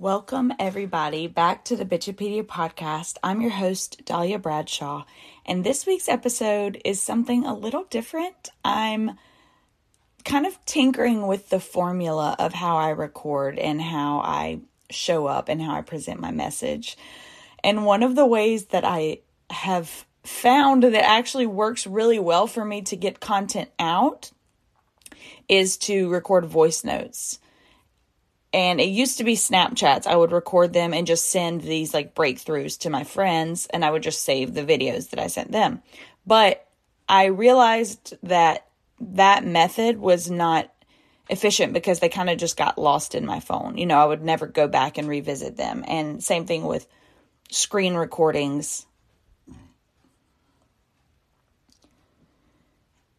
[0.00, 3.18] Welcome, everybody, back to the Bitchipedia podcast.
[3.22, 5.04] I'm your host, Dahlia Bradshaw,
[5.44, 8.48] and this week's episode is something a little different.
[8.64, 9.18] I'm
[10.24, 15.50] kind of tinkering with the formula of how I record and how I show up
[15.50, 16.96] and how I present my message.
[17.62, 19.18] And one of the ways that I
[19.50, 24.30] have found that actually works really well for me to get content out
[25.46, 27.38] is to record voice notes
[28.52, 30.06] and it used to be Snapchats.
[30.06, 33.90] I would record them and just send these like breakthroughs to my friends, and I
[33.90, 35.82] would just save the videos that I sent them.
[36.26, 36.66] But
[37.08, 38.66] I realized that
[39.00, 40.70] that method was not
[41.28, 43.78] efficient because they kind of just got lost in my phone.
[43.78, 45.84] You know, I would never go back and revisit them.
[45.86, 46.86] And same thing with
[47.50, 48.84] screen recordings.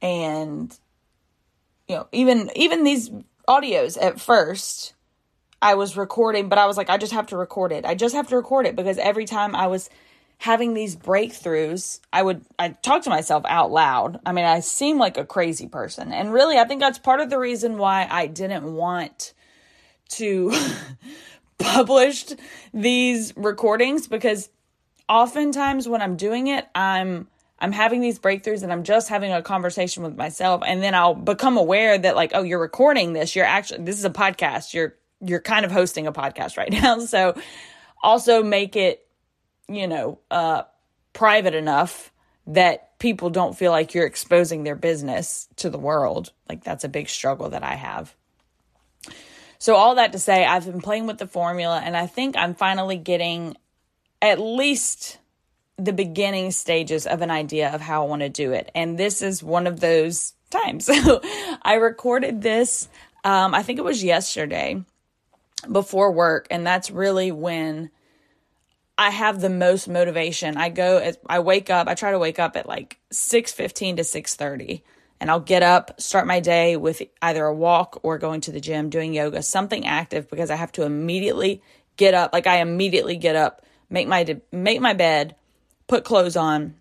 [0.01, 0.77] And
[1.87, 3.09] you know, even even these
[3.47, 4.93] audios at first
[5.61, 7.85] I was recording, but I was like, I just have to record it.
[7.85, 9.89] I just have to record it because every time I was
[10.39, 14.19] having these breakthroughs, I would I talk to myself out loud.
[14.25, 16.11] I mean, I seem like a crazy person.
[16.11, 19.33] And really, I think that's part of the reason why I didn't want
[20.13, 20.51] to
[21.59, 22.25] publish
[22.73, 24.49] these recordings because
[25.07, 27.27] oftentimes when I'm doing it, I'm
[27.59, 31.13] I'm having these breakthroughs and I'm just having a conversation with myself and then I'll
[31.13, 34.95] become aware that like oh you're recording this you're actually this is a podcast you're
[35.23, 36.99] you're kind of hosting a podcast right now.
[36.99, 37.39] So
[38.01, 39.05] also make it,
[39.67, 40.63] you know, uh,
[41.13, 42.11] private enough
[42.47, 46.31] that people don't feel like you're exposing their business to the world.
[46.49, 48.15] Like that's a big struggle that I have.
[49.59, 52.55] So all that to say, I've been playing with the formula and I think I'm
[52.55, 53.55] finally getting
[54.21, 55.19] at least
[55.77, 58.71] the beginning stages of an idea of how I want to do it.
[58.73, 60.85] And this is one of those times.
[60.85, 61.21] So
[61.61, 62.89] I recorded this,
[63.23, 64.83] um, I think it was yesterday
[65.69, 67.89] before work and that's really when
[68.97, 70.57] I have the most motivation.
[70.57, 74.81] I go I wake up, I try to wake up at like 6:15 to 6:30
[75.19, 78.59] and I'll get up, start my day with either a walk or going to the
[78.59, 81.61] gym, doing yoga, something active because I have to immediately
[81.95, 82.33] get up.
[82.33, 85.35] Like I immediately get up, make my make my bed,
[85.87, 86.75] put clothes on,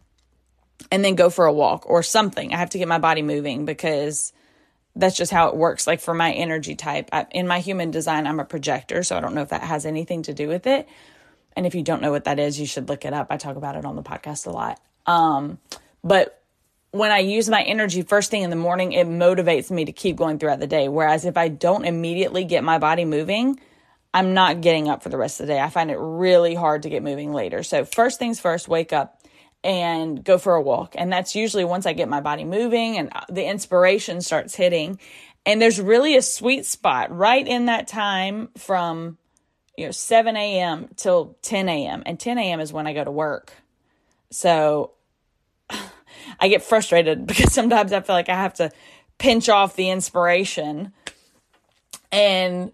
[0.91, 2.53] and then go for a walk or something.
[2.53, 4.33] I have to get my body moving because
[4.97, 5.87] that's just how it works.
[5.87, 9.03] Like for my energy type, I, in my human design, I'm a projector.
[9.03, 10.89] So I don't know if that has anything to do with it.
[11.57, 13.29] And if you don't know what that is, you should look it up.
[13.31, 14.81] I talk about it on the podcast a lot.
[15.07, 15.59] Um,
[16.03, 16.41] but
[16.93, 20.17] when I use my energy first thing in the morning, it motivates me to keep
[20.17, 20.89] going throughout the day.
[20.89, 23.61] Whereas if I don't immediately get my body moving,
[24.13, 25.61] I'm not getting up for the rest of the day.
[25.61, 27.63] I find it really hard to get moving later.
[27.63, 29.20] So, first things first, wake up,
[29.63, 30.95] and go for a walk.
[30.97, 34.99] And that's usually once I get my body moving and uh, the inspiration starts hitting.
[35.45, 39.19] And there's really a sweet spot right in that time from,
[39.77, 40.89] you know, 7 a.m.
[40.97, 42.03] till 10 a.m.
[42.07, 42.61] And 10 a.m.
[42.61, 43.53] is when I go to work.
[44.31, 44.93] So
[46.41, 48.71] I get frustrated because sometimes I feel like I have to
[49.19, 50.93] pinch off the inspiration.
[52.11, 52.73] And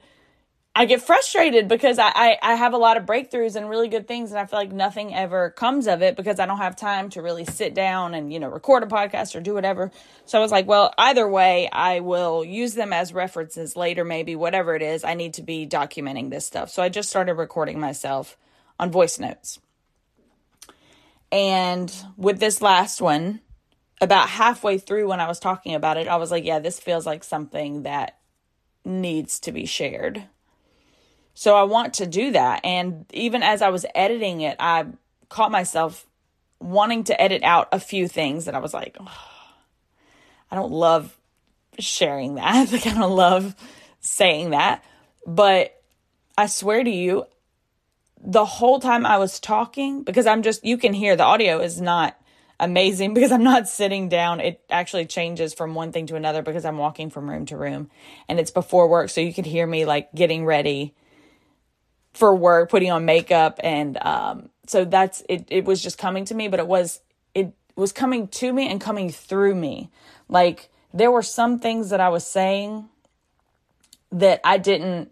[0.78, 4.06] I get frustrated because I, I, I, have a lot of breakthroughs and really good
[4.06, 7.08] things, and I feel like nothing ever comes of it because I don't have time
[7.10, 9.90] to really sit down and, you know, record a podcast or do whatever.
[10.26, 14.36] So I was like, well, either way, I will use them as references later, maybe,
[14.36, 15.02] whatever it is.
[15.02, 16.68] I need to be documenting this stuff.
[16.68, 18.36] So I just started recording myself
[18.78, 19.58] on voice notes.
[21.32, 23.40] And with this last one,
[24.02, 27.06] about halfway through when I was talking about it, I was like, yeah, this feels
[27.06, 28.18] like something that
[28.84, 30.24] needs to be shared
[31.38, 32.62] so I want to do that.
[32.64, 34.86] And even as I was editing it, I
[35.28, 36.06] caught myself
[36.60, 39.28] wanting to edit out a few things that I was like, oh,
[40.50, 41.14] I don't love
[41.78, 42.72] sharing that.
[42.72, 43.54] Like, I don't love
[44.00, 44.82] saying that.
[45.26, 45.78] But
[46.38, 47.26] I swear to you,
[48.18, 51.82] the whole time I was talking, because I'm just, you can hear the audio is
[51.82, 52.18] not
[52.58, 54.40] amazing because I'm not sitting down.
[54.40, 57.90] It actually changes from one thing to another because I'm walking from room to room
[58.26, 59.10] and it's before work.
[59.10, 60.94] So you can hear me like getting ready
[62.16, 65.46] for work, putting on makeup, and um, so that's it.
[65.48, 67.00] It was just coming to me, but it was
[67.34, 69.90] it was coming to me and coming through me.
[70.28, 72.88] Like there were some things that I was saying
[74.12, 75.10] that I didn't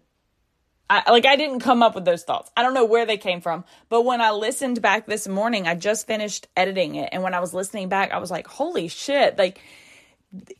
[0.89, 2.51] I, like I didn't come up with those thoughts.
[2.57, 5.75] I don't know where they came from, but when I listened back this morning, I
[5.75, 9.37] just finished editing it and when I was listening back, I was like, "Holy shit."
[9.37, 9.61] Like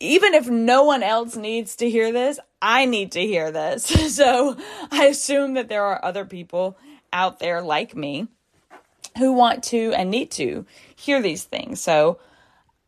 [0.00, 3.84] even if no one else needs to hear this, I need to hear this.
[4.16, 4.56] so
[4.90, 6.78] I assume that there are other people
[7.12, 8.28] out there like me
[9.18, 11.80] who want to and need to hear these things.
[11.80, 12.18] So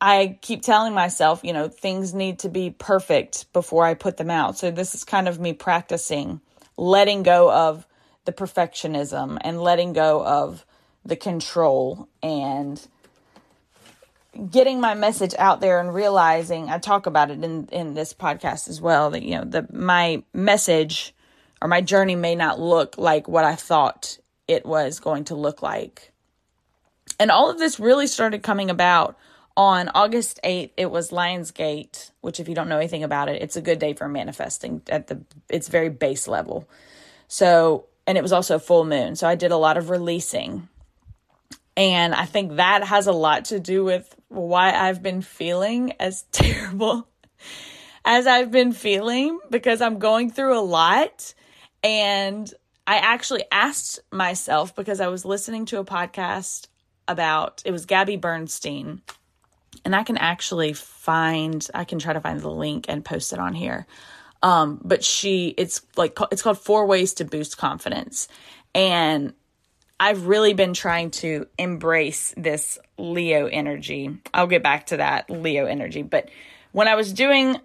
[0.01, 4.31] I keep telling myself, you know, things need to be perfect before I put them
[4.31, 4.59] out.
[4.59, 6.41] So this is kind of me practicing
[6.77, 7.87] letting go of
[8.25, 10.65] the perfectionism and letting go of
[11.05, 12.87] the control and
[14.51, 18.69] getting my message out there and realizing I talk about it in in this podcast
[18.69, 21.15] as well that you know the my message
[21.61, 25.63] or my journey may not look like what I thought it was going to look
[25.63, 26.13] like.
[27.19, 29.19] And all of this really started coming about
[29.57, 30.71] on August 8th.
[30.77, 33.93] It was Lionsgate, which if you don't know anything about it, it's a good day
[33.93, 36.69] for manifesting at the it's very base level.
[37.27, 39.17] So, and it was also full moon.
[39.17, 40.69] So I did a lot of releasing
[41.79, 46.23] and I think that has a lot to do with why I've been feeling as
[46.33, 47.09] terrible
[48.05, 51.35] as I've been feeling because I'm going through a lot.
[51.85, 52.53] And
[52.87, 56.69] I actually asked myself because I was listening to a podcast
[57.07, 59.03] about it was Gabby Bernstein.
[59.85, 63.39] And I can actually find, I can try to find the link and post it
[63.39, 63.87] on here.
[64.43, 68.29] Um, but she, it's like, it's called Four Ways to Boost Confidence.
[68.75, 69.35] And
[70.01, 74.19] I've really been trying to embrace this Leo energy.
[74.33, 76.03] I'll get back to that Leo energy.
[76.03, 76.31] But
[76.73, 77.57] when I was doing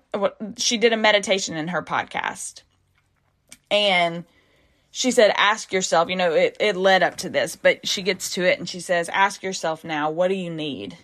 [0.58, 2.64] she did a meditation in her podcast,
[3.70, 4.24] and
[4.92, 8.32] she said, Ask yourself, you know, it, it led up to this, but she gets
[8.32, 10.98] to it and she says, Ask yourself now, what do you need?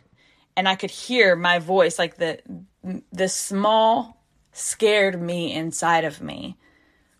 [0.55, 2.39] And I could hear my voice, like the
[3.11, 6.57] the small, scared me inside of me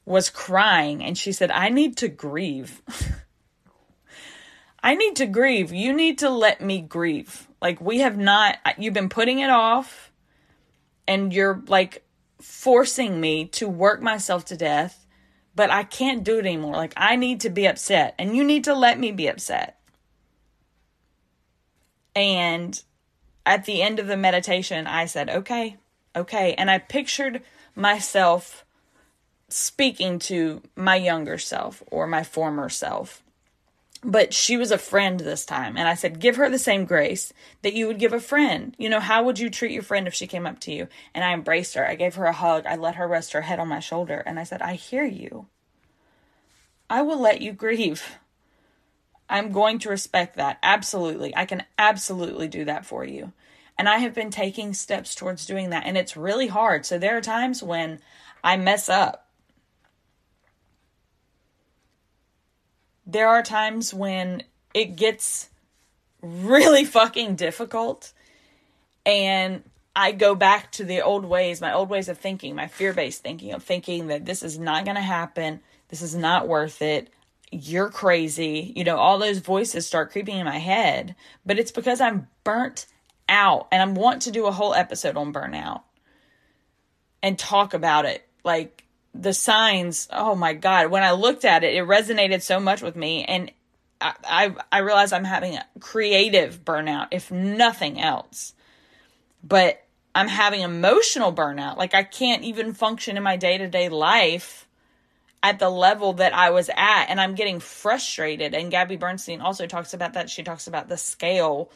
[0.06, 1.04] was crying.
[1.04, 2.82] And she said, I need to grieve.
[4.82, 5.72] I need to grieve.
[5.72, 7.48] You need to let me grieve.
[7.62, 10.12] Like, we have not, you've been putting it off,
[11.08, 12.06] and you're like
[12.42, 15.06] forcing me to work myself to death,
[15.56, 16.76] but I can't do it anymore.
[16.76, 19.80] Like, I need to be upset, and you need to let me be upset.
[22.16, 22.82] And
[23.46, 25.78] at the end of the meditation, I said, okay,
[26.16, 26.54] okay.
[26.54, 27.42] And I pictured
[27.76, 28.66] myself
[29.50, 33.24] speaking to my younger self or my former self
[34.04, 35.78] but she was a friend this time.
[35.78, 38.76] And i said give her the same grace that you would give a friend.
[38.78, 40.88] You know how would you treat your friend if she came up to you?
[41.14, 41.88] And i embraced her.
[41.88, 42.66] I gave her a hug.
[42.66, 44.24] I let her rest her head on my shoulder.
[44.26, 45.48] And i said i hear you.
[46.90, 48.18] I will let you grieve.
[49.30, 50.58] I'm going to respect that.
[50.64, 51.36] Absolutely.
[51.36, 53.34] I can absolutely do that for you.
[53.78, 55.86] And i have been taking steps towards doing that.
[55.86, 56.86] And it's really hard.
[56.86, 58.00] So there are times when
[58.44, 59.29] i mess up
[63.12, 65.50] there are times when it gets
[66.22, 68.14] really fucking difficult
[69.06, 69.64] and
[69.96, 73.24] I go back to the old ways, my old ways of thinking, my fear based
[73.24, 75.62] thinking of thinking that this is not going to happen.
[75.88, 77.10] This is not worth it.
[77.52, 78.72] You're crazy.
[78.76, 81.16] You know, all those voices start creeping in my head,
[81.46, 82.86] but it's because I'm burnt
[83.28, 85.82] out and I want to do a whole episode on burnout
[87.24, 88.28] and talk about it.
[88.44, 92.82] Like, the signs, oh my God, when I looked at it, it resonated so much
[92.82, 93.24] with me.
[93.26, 93.52] And
[94.00, 98.54] I, I, I realized I'm having a creative burnout, if nothing else.
[99.44, 99.84] But
[100.14, 101.78] I'm having emotional burnout.
[101.78, 104.68] Like I can't even function in my day to day life
[105.42, 107.06] at the level that I was at.
[107.06, 108.54] And I'm getting frustrated.
[108.54, 110.30] And Gabby Bernstein also talks about that.
[110.30, 111.72] She talks about the scale.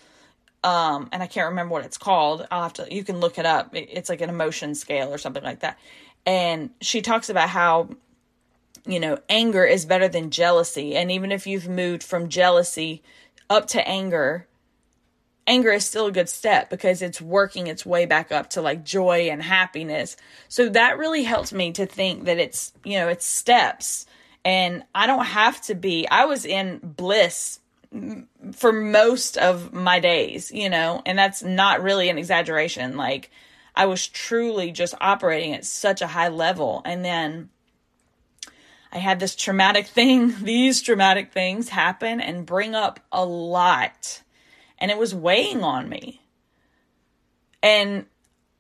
[0.63, 2.47] Um, and I can't remember what it's called.
[2.51, 3.71] I'll have to, you can look it up.
[3.73, 5.77] It's like an emotion scale or something like that
[6.25, 7.89] and she talks about how
[8.85, 10.95] you know anger is better than jealousy.
[10.95, 13.01] And even if you've moved from jealousy
[13.49, 14.47] up to anger
[15.45, 18.83] anger is still a good step because it's working its way back up to like
[18.83, 20.15] joy and happiness.
[20.47, 24.05] So that really helps me to think that it's you know it's steps.
[24.45, 27.59] And i don't have to be i was in bliss
[28.51, 32.97] for most of my days you know and that's not really an exaggeration.
[32.97, 33.31] Like
[33.75, 36.81] I was truly just operating at such a high level.
[36.85, 37.49] And then
[38.91, 44.21] I had this traumatic thing, these traumatic things happen and bring up a lot.
[44.77, 46.21] And it was weighing on me.
[47.61, 48.05] And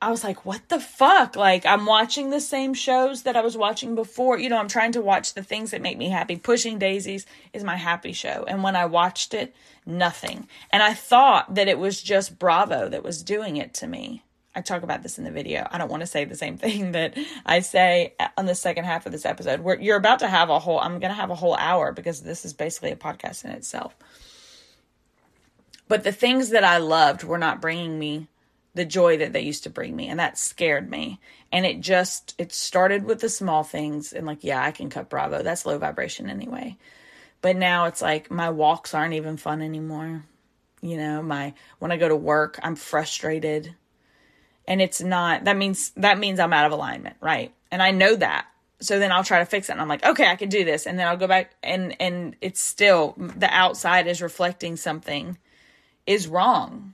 [0.01, 1.37] I was like, what the fuck?
[1.37, 4.37] Like, I'm watching the same shows that I was watching before.
[4.37, 6.35] You know, I'm trying to watch the things that make me happy.
[6.35, 8.43] Pushing Daisies is my happy show.
[8.47, 9.55] And when I watched it,
[9.85, 10.49] nothing.
[10.71, 14.23] And I thought that it was just Bravo that was doing it to me.
[14.55, 15.67] I talk about this in the video.
[15.71, 19.05] I don't want to say the same thing that I say on the second half
[19.05, 19.61] of this episode.
[19.61, 22.21] Where you're about to have a whole, I'm going to have a whole hour because
[22.21, 23.95] this is basically a podcast in itself.
[25.87, 28.27] But the things that I loved were not bringing me
[28.75, 31.19] the joy that they used to bring me, and that scared me.
[31.51, 35.09] And it just, it started with the small things, and like, yeah, I can cut
[35.09, 35.43] Bravo.
[35.43, 36.77] That's low vibration anyway.
[37.41, 40.23] But now it's like my walks aren't even fun anymore.
[40.81, 43.75] You know, my when I go to work, I'm frustrated
[44.67, 47.53] and it's not that means that means I'm out of alignment, right?
[47.71, 48.47] And I know that.
[48.79, 50.85] so then I'll try to fix it and I'm like, okay, I can do this.
[50.85, 55.37] And then I'll go back and and it's still the outside is reflecting something
[56.05, 56.93] is wrong.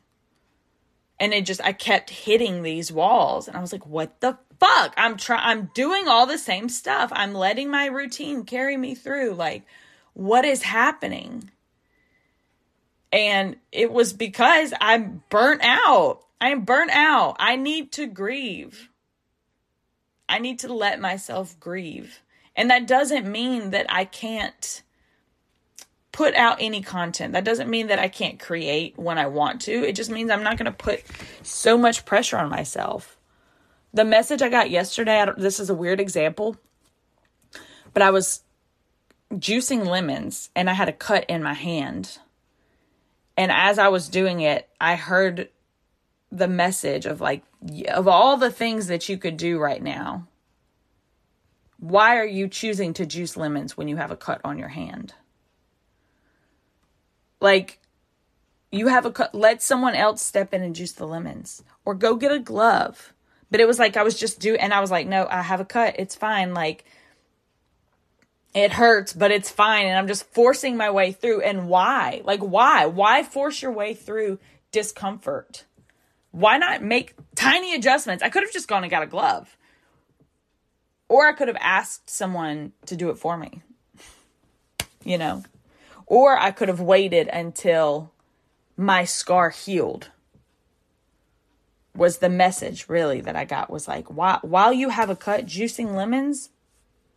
[1.20, 4.94] And it just I kept hitting these walls and I was like, what the fuck?
[4.98, 7.12] I'm trying I'm doing all the same stuff.
[7.14, 9.34] I'm letting my routine carry me through.
[9.34, 9.64] Like,
[10.14, 11.50] what is happening?
[13.12, 16.22] And it was because I'm burnt out.
[16.42, 17.36] I am burnt out.
[17.40, 18.90] I need to grieve.
[20.28, 22.22] I need to let myself grieve.
[22.56, 24.84] And that doesn't mean that I can't
[26.12, 27.34] put out any content.
[27.34, 29.72] That doesn't mean that I can't create when I want to.
[29.72, 31.04] It just means I'm not going to put
[31.44, 33.18] so much pressure on myself.
[33.94, 36.58] The message I got yesterday, I this is a weird example,
[37.94, 38.44] but I was
[39.34, 42.20] juicing lemons and I had a cut in my hand.
[43.38, 45.50] And as I was doing it, I heard
[46.32, 47.44] the message of like
[47.88, 50.28] of all the things that you could do right now,
[51.80, 55.14] why are you choosing to juice lemons when you have a cut on your hand?
[57.40, 57.80] Like,
[58.72, 62.16] you have a cut, let someone else step in and juice the lemons or go
[62.16, 63.14] get a glove.
[63.50, 65.60] But it was like I was just doing, and I was like, no, I have
[65.60, 65.96] a cut.
[65.98, 66.54] It's fine.
[66.54, 66.86] Like,
[68.54, 69.88] it hurts, but it's fine.
[69.88, 71.42] And I'm just forcing my way through.
[71.42, 72.22] And why?
[72.26, 72.86] Like, why?
[72.86, 74.38] Why force your way through
[74.72, 75.64] discomfort?
[76.32, 78.24] Why not make tiny adjustments?
[78.24, 79.58] I could have just gone and got a glove.
[81.08, 83.62] Or I could have asked someone to do it for me.
[85.04, 85.44] You know?
[86.06, 88.12] Or I could have waited until
[88.78, 90.10] my scar healed.
[91.96, 95.46] Was the message really that I got was like, while, while you have a cut,
[95.46, 96.50] juicing lemons,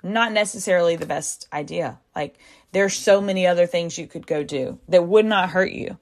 [0.02, 1.98] not necessarily the best idea.
[2.16, 2.36] Like,
[2.72, 5.98] there's so many other things you could go do that would not hurt you.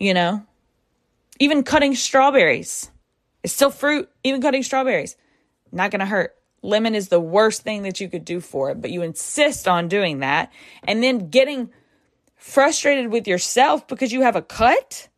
[0.00, 0.46] You know?
[1.38, 2.90] Even cutting strawberries.
[3.42, 5.16] It's still fruit, even cutting strawberries.
[5.72, 6.34] Not going to hurt.
[6.62, 9.88] Lemon is the worst thing that you could do for it, but you insist on
[9.88, 10.52] doing that
[10.86, 11.70] and then getting
[12.34, 15.08] frustrated with yourself because you have a cut.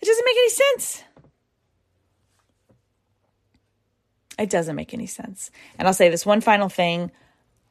[0.00, 1.04] It doesn't make any sense.
[4.38, 5.50] It doesn't make any sense.
[5.78, 7.12] And I'll say this one final thing,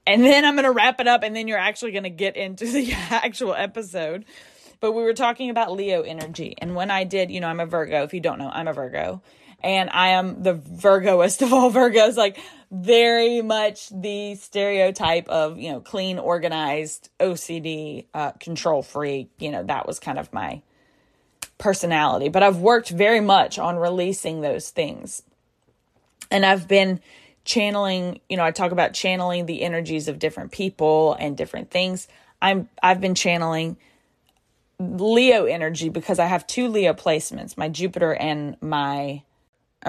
[0.08, 2.38] and then I'm going to wrap it up, and then you're actually going to get
[2.38, 4.26] into the actual episode
[4.84, 6.56] but we were talking about Leo energy.
[6.58, 8.04] And when I did, you know, I'm a Virgo.
[8.04, 9.22] If you don't know, I'm a Virgo.
[9.64, 12.38] And I am the Virgoest of all Virgos, like
[12.70, 19.30] very much the stereotype of, you know, clean, organized, OCD, uh, control freak.
[19.40, 20.62] You know, that was kind of my
[21.60, 22.28] personality.
[22.28, 25.24] But I've worked very much on releasing those things.
[26.30, 27.00] And I've been
[27.46, 32.10] channeling, you know, I talk about channeling the energies of different people and different things.
[32.42, 33.78] I'm I've been channeling
[34.84, 37.58] Leo energy because I have two Leo placements.
[37.58, 39.24] My Jupiter and my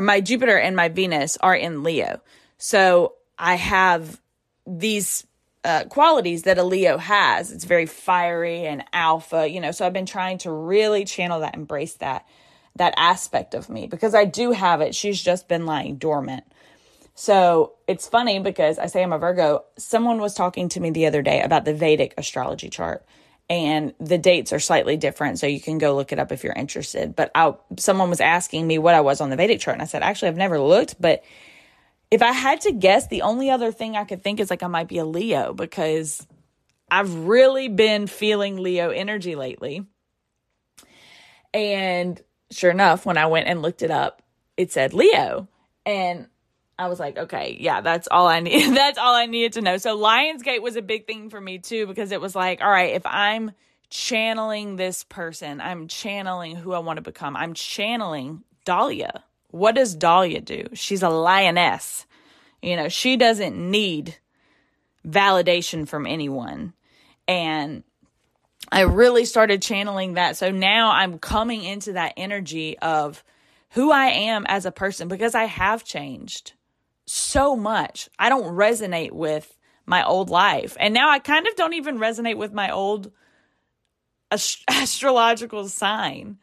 [0.01, 2.21] my Jupiter and my Venus are in Leo.
[2.59, 4.21] So I have
[4.67, 5.27] these
[5.65, 7.53] uh, qualities that a Leo has.
[7.53, 9.71] It's very fiery and alpha, you know.
[9.71, 12.27] So I've been trying to really channel that, embrace that
[12.77, 14.95] that aspect of me because I do have it.
[14.95, 16.45] She's just been lying dormant.
[17.15, 19.65] So it's funny because I say I'm a Virgo.
[19.79, 23.05] Someone was talking to me the other day about the Vedic astrology chart
[23.51, 26.55] and the dates are slightly different so you can go look it up if you're
[26.55, 27.15] interested.
[27.15, 29.87] But I, someone was asking me what i was on the vedic chart and i
[29.87, 31.23] said actually i've never looked but
[32.11, 34.67] if i had to guess the only other thing i could think is like i
[34.67, 36.27] might be a leo because
[36.91, 39.87] i've really been feeling leo energy lately.
[41.53, 42.21] And
[42.51, 44.23] sure enough when i went and looked it up
[44.57, 45.49] it said leo.
[45.87, 46.29] And
[46.78, 48.71] I was like, okay, yeah, that's all I need.
[48.76, 49.76] that's all I needed to know.
[49.76, 52.95] So Lionsgate was a big thing for me too because it was like, all right,
[52.95, 53.52] if I'm
[53.90, 57.37] channeling this person, I'm channeling who I want to become.
[57.37, 59.23] I'm channeling Dahlia.
[59.50, 60.66] What does Dahlia do?
[60.73, 62.07] She's a lioness.
[62.61, 64.16] You know, she doesn't need
[65.07, 66.73] validation from anyone.
[67.28, 67.85] And
[68.73, 70.37] I really started channeling that.
[70.37, 73.23] So now I'm coming into that energy of
[73.71, 76.53] who I am as a person because I have changed
[77.06, 78.08] so much.
[78.18, 79.56] I don't resonate with
[79.87, 80.76] my old life.
[80.80, 83.11] And now I kind of don't even resonate with my old
[84.30, 86.38] ast- astrological sign.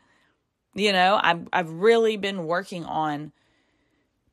[0.73, 3.31] You know, I've, I've really been working on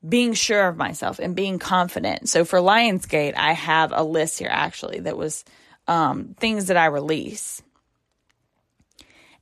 [0.07, 2.29] being sure of myself and being confident.
[2.29, 5.43] So for Lionsgate, I have a list here actually that was
[5.87, 7.61] um, things that I release.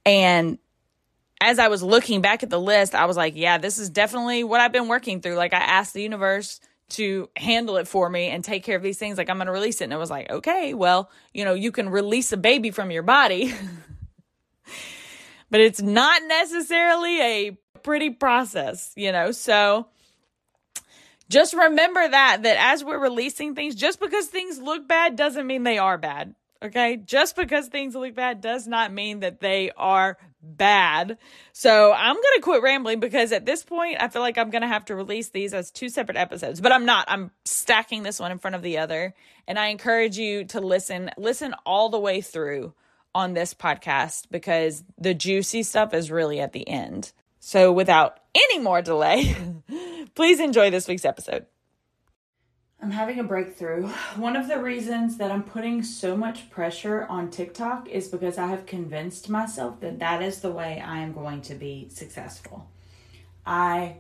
[0.06, 0.58] And
[1.40, 4.44] as I was looking back at the list, I was like, yeah, this is definitely
[4.44, 5.36] what I've been working through.
[5.36, 8.98] Like I asked the universe to handle it for me and take care of these
[8.98, 9.18] things.
[9.18, 9.86] Like, I'm going to release it.
[9.86, 13.04] And it was like, okay, well, you know, you can release a baby from your
[13.04, 13.54] body,
[15.50, 19.32] but it's not necessarily a pretty process, you know?
[19.32, 19.88] So,
[21.30, 25.64] just remember that that as we're releasing things, just because things look bad doesn't mean
[25.64, 26.36] they are bad.
[26.62, 26.98] Okay?
[26.98, 31.18] Just because things look bad does not mean that they are bad.
[31.54, 34.62] So I'm going to quit rambling because at this point, I feel like I'm going
[34.62, 37.06] to have to release these as two separate episodes, but I'm not.
[37.10, 39.14] I'm stacking this one in front of the other.
[39.48, 42.74] And I encourage you to listen, listen all the way through
[43.16, 47.12] on this podcast because the juicy stuff is really at the end.
[47.40, 49.36] So without any more delay,
[50.16, 51.46] please enjoy this week's episode.
[52.82, 53.88] I'm having a breakthrough.
[54.16, 58.48] One of the reasons that I'm putting so much pressure on TikTok is because I
[58.48, 62.70] have convinced myself that that is the way I am going to be successful.
[63.46, 63.98] I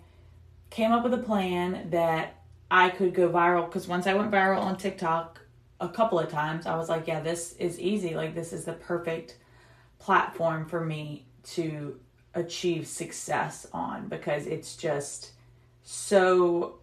[0.69, 2.35] came up with a plan that
[2.69, 5.39] I could go viral because once I went viral on TikTok
[5.79, 8.13] a couple of times, I was like, yeah, this is easy.
[8.13, 9.37] Like, this is the perfect
[9.99, 11.99] platform for me to
[12.33, 15.31] achieve success on because it's just
[15.83, 16.79] so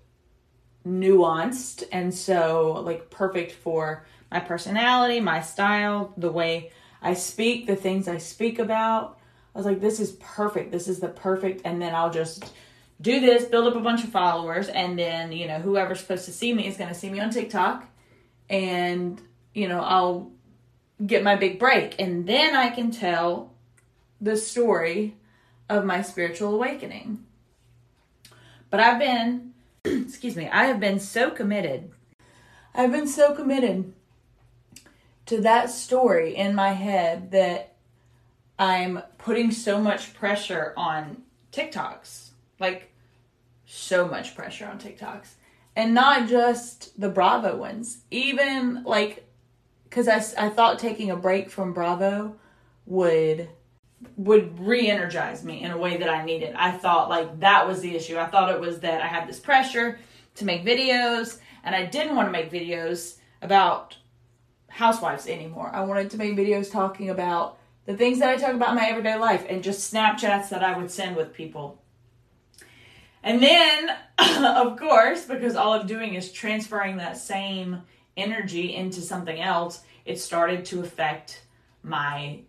[0.87, 7.77] nuanced and so like perfect for my personality, my style, the way I speak, the
[7.77, 9.19] things I speak about.
[9.55, 10.73] I was like, this is perfect.
[10.73, 11.63] This is the perfect.
[11.65, 12.53] And then I'll just
[13.01, 16.33] do this, build up a bunch of followers, and then, you know, whoever's supposed to
[16.33, 17.87] see me is going to see me on TikTok.
[18.51, 19.21] And,
[19.55, 20.33] you know, I'll
[21.05, 22.01] get my big break.
[22.01, 23.53] And then I can tell
[24.21, 25.17] the story
[25.69, 27.25] of my spiritual awakening.
[28.71, 29.54] But I've been
[30.05, 31.91] excuse me, I have been so committed.
[32.75, 33.93] I've been so committed
[35.27, 37.75] to that story in my head that
[38.59, 41.23] I'm putting so much pressure on
[41.53, 42.31] TikToks.
[42.59, 42.93] Like,
[43.67, 45.29] so much pressure on TikToks.
[45.77, 47.99] And not just the Bravo ones.
[48.11, 49.29] Even, like,
[49.85, 52.37] because I, I thought taking a break from Bravo
[52.87, 53.51] would
[54.17, 56.55] would re-energize me in a way that I needed.
[56.57, 58.19] I thought like that was the issue.
[58.19, 59.99] I thought it was that I had this pressure
[60.37, 63.97] to make videos and I didn't want to make videos about
[64.69, 65.71] housewives anymore.
[65.73, 68.89] I wanted to make videos talking about the things that I talk about in my
[68.89, 71.83] everyday life and just Snapchats that I would send with people.
[73.23, 73.91] And then,
[74.45, 77.83] of course, because all I'm doing is transferring that same
[78.17, 81.43] energy into something else, it started to affect
[81.83, 82.41] my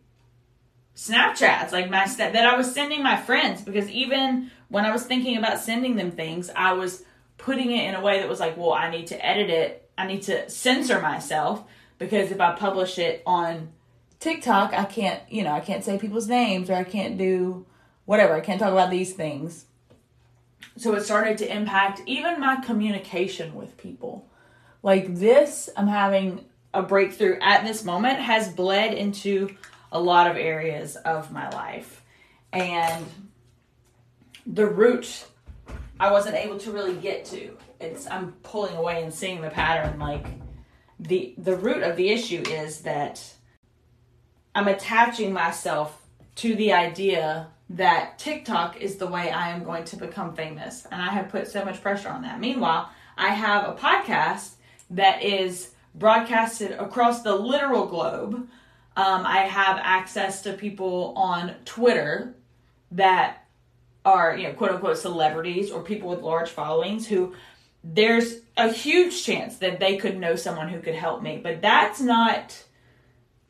[0.95, 5.37] Snapchats, like my that I was sending my friends because even when I was thinking
[5.37, 7.03] about sending them things, I was
[7.37, 9.89] putting it in a way that was like, well, I need to edit it.
[9.97, 11.63] I need to censor myself
[11.97, 13.69] because if I publish it on
[14.19, 17.65] TikTok, I can't, you know, I can't say people's names or I can't do
[18.05, 18.33] whatever.
[18.33, 19.65] I can't talk about these things.
[20.77, 24.27] So it started to impact even my communication with people.
[24.81, 29.55] Like this, I'm having a breakthrough at this moment has bled into
[29.95, 32.03] a lot of areas of my life.
[32.51, 33.05] And
[34.45, 35.25] the root
[35.99, 37.57] I wasn't able to really get to.
[37.79, 40.25] It's I'm pulling away and seeing the pattern like
[40.99, 43.23] the the root of the issue is that
[44.53, 46.01] I'm attaching myself
[46.35, 51.01] to the idea that TikTok is the way I am going to become famous and
[51.01, 52.39] I have put so much pressure on that.
[52.39, 54.55] Meanwhile, I have a podcast
[54.89, 58.49] that is broadcasted across the literal globe
[58.95, 62.35] um, I have access to people on Twitter
[62.91, 63.45] that
[64.05, 67.33] are, you know, quote unquote celebrities or people with large followings who
[67.83, 71.39] there's a huge chance that they could know someone who could help me.
[71.41, 72.63] But that's not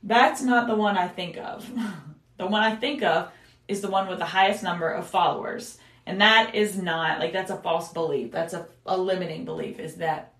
[0.01, 1.69] that's not the one I think of.
[2.38, 3.31] the one I think of
[3.67, 5.77] is the one with the highest number of followers.
[6.05, 8.31] And that is not like that's a false belief.
[8.31, 10.34] That's a, a limiting belief is that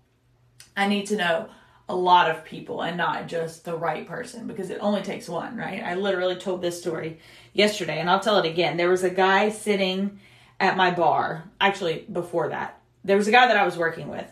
[0.76, 1.48] I need to know
[1.88, 5.56] a lot of people and not just the right person because it only takes one,
[5.56, 5.82] right?
[5.82, 7.20] I literally told this story
[7.52, 8.76] yesterday and I'll tell it again.
[8.76, 10.18] There was a guy sitting
[10.58, 12.80] at my bar, actually, before that.
[13.04, 14.26] There was a guy that I was working with.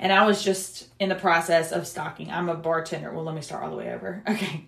[0.00, 2.30] And I was just in the process of stocking.
[2.30, 3.12] I'm a bartender.
[3.12, 4.22] Well, let me start all the way over.
[4.28, 4.66] Okay.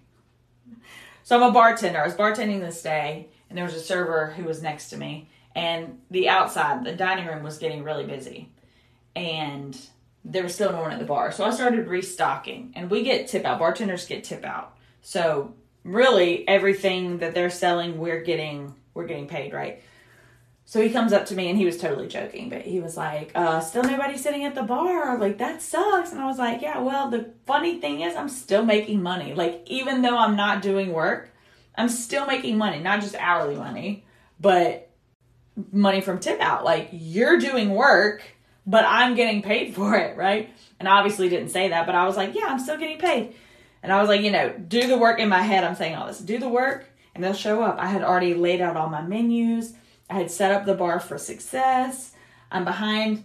[1.23, 2.01] So I'm a bartender.
[2.01, 5.29] I was bartending this day, and there was a server who was next to me.
[5.55, 8.49] And the outside, the dining room was getting really busy.
[9.15, 9.79] And
[10.25, 11.33] there was still no one at the bar.
[11.33, 13.59] So I started restocking, and we get tip out.
[13.59, 14.77] Bartenders get tip out.
[15.03, 15.55] So
[15.85, 19.83] really, everything that they're selling, we're getting we're getting paid, right?
[20.71, 23.33] So he comes up to me and he was totally joking, but he was like,
[23.35, 25.19] uh, still nobody sitting at the bar.
[25.19, 26.13] Like, that sucks.
[26.13, 29.35] And I was like, yeah, well, the funny thing is, I'm still making money.
[29.35, 31.31] Like, even though I'm not doing work,
[31.75, 34.05] I'm still making money, not just hourly money,
[34.39, 34.91] but
[35.73, 36.65] money from tip out.
[36.65, 38.23] Like, you're doing work
[38.67, 40.51] but I'm getting paid for it, right?
[40.79, 43.35] And I obviously didn't say that, but I was like, yeah, I'm still getting paid.
[43.83, 45.65] And I was like, you know, do the work in my head.
[45.65, 46.19] I'm saying all this.
[46.19, 47.79] Do the work and they'll show up.
[47.79, 49.75] I had already laid out all my menus.
[50.09, 52.13] I had set up the bar for success.
[52.51, 53.25] I'm behind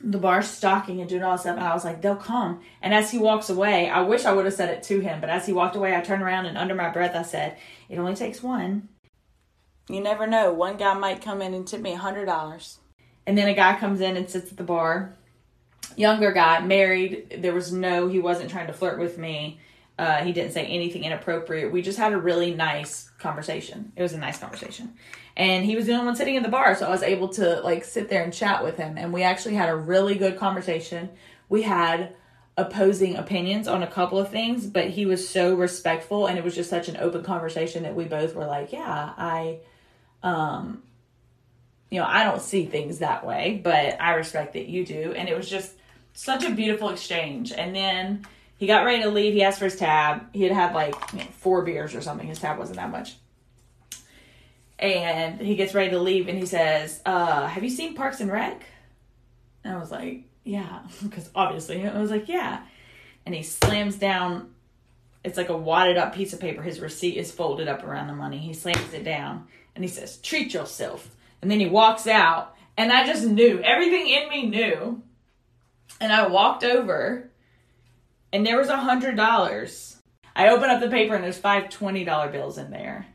[0.00, 1.56] the bar stocking and doing all this stuff.
[1.56, 2.60] And I was like, they'll come.
[2.82, 5.30] And as he walks away, I wish I would have said it to him, but
[5.30, 7.56] as he walked away, I turned around and under my breath, I said,
[7.88, 8.88] it only takes one.
[9.88, 10.52] You never know.
[10.52, 12.78] One guy might come in and tip me a $100.
[13.26, 15.14] And then a guy comes in and sits at the bar.
[15.96, 17.38] Younger guy, married.
[17.38, 19.60] There was no, he wasn't trying to flirt with me.
[19.98, 21.72] Uh, he didn't say anything inappropriate.
[21.72, 23.92] We just had a really nice conversation.
[23.96, 24.94] It was a nice conversation
[25.36, 27.60] and he was the only one sitting in the bar so i was able to
[27.60, 31.08] like sit there and chat with him and we actually had a really good conversation
[31.48, 32.14] we had
[32.56, 36.54] opposing opinions on a couple of things but he was so respectful and it was
[36.54, 39.58] just such an open conversation that we both were like yeah i
[40.22, 40.82] um
[41.94, 45.28] you know i don't see things that way but i respect that you do and
[45.28, 45.72] it was just
[46.12, 48.26] such a beautiful exchange and then
[48.56, 51.20] he got ready to leave he asked for his tab he had had like you
[51.20, 53.16] know, four beers or something his tab wasn't that much
[54.78, 58.30] and he gets ready to leave and he says, uh, Have you seen Parks and
[58.30, 58.64] Rec?
[59.62, 62.62] And I was like, Yeah, because obviously I was like, Yeah.
[63.26, 64.52] And he slams down,
[65.22, 66.60] it's like a wadded up piece of paper.
[66.60, 68.38] His receipt is folded up around the money.
[68.38, 71.13] He slams it down and he says, Treat yourself.
[71.44, 75.02] And then he walks out, and I just knew, everything in me knew.
[76.00, 77.30] And I walked over,
[78.32, 79.98] and there was a hundred dollars.
[80.34, 83.08] I open up the paper, and there's five $20 bills in there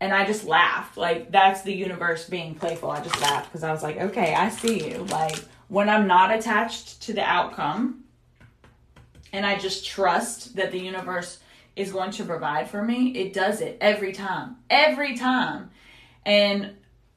[0.00, 0.96] and I just laughed.
[0.96, 2.90] Like that's the universe being playful.
[2.90, 5.04] I just laughed because I was like, okay, I see you.
[5.04, 8.02] Like when I'm not attached to the outcome
[9.32, 11.38] and I just trust that the universe
[11.76, 14.56] is going to provide for me, it does it every time.
[14.68, 15.70] Every time.
[16.26, 16.72] And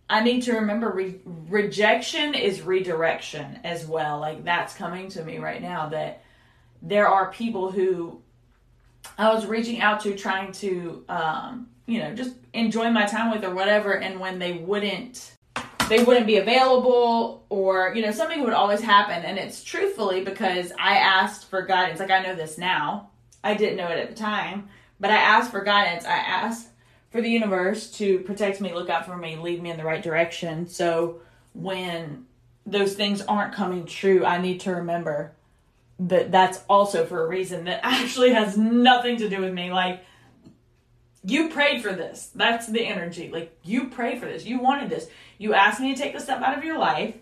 [0.10, 4.20] I need to remember re- rejection is redirection as well.
[4.20, 6.24] Like that's coming to me right now that
[6.82, 8.22] there are people who
[9.18, 13.44] I was reaching out to trying to um, you know, just enjoy my time with
[13.44, 13.94] or whatever.
[13.98, 15.34] And when they wouldn't,
[15.88, 19.24] they wouldn't be available or, you know, something would always happen.
[19.24, 22.00] And it's truthfully because I asked for guidance.
[22.00, 23.10] Like I know this now.
[23.44, 26.06] I didn't know it at the time, but I asked for guidance.
[26.06, 26.70] I asked
[27.16, 30.04] for the universe to protect me, look out for me, lead me in the right
[30.04, 30.68] direction.
[30.68, 31.22] So
[31.54, 32.26] when
[32.66, 35.32] those things aren't coming true, I need to remember
[35.98, 39.72] that that's also for a reason that actually has nothing to do with me.
[39.72, 40.04] Like,
[41.24, 42.32] you prayed for this.
[42.36, 43.30] That's the energy.
[43.32, 44.44] Like, you prayed for this.
[44.44, 45.08] You wanted this.
[45.38, 47.16] You asked me to take the step out of your life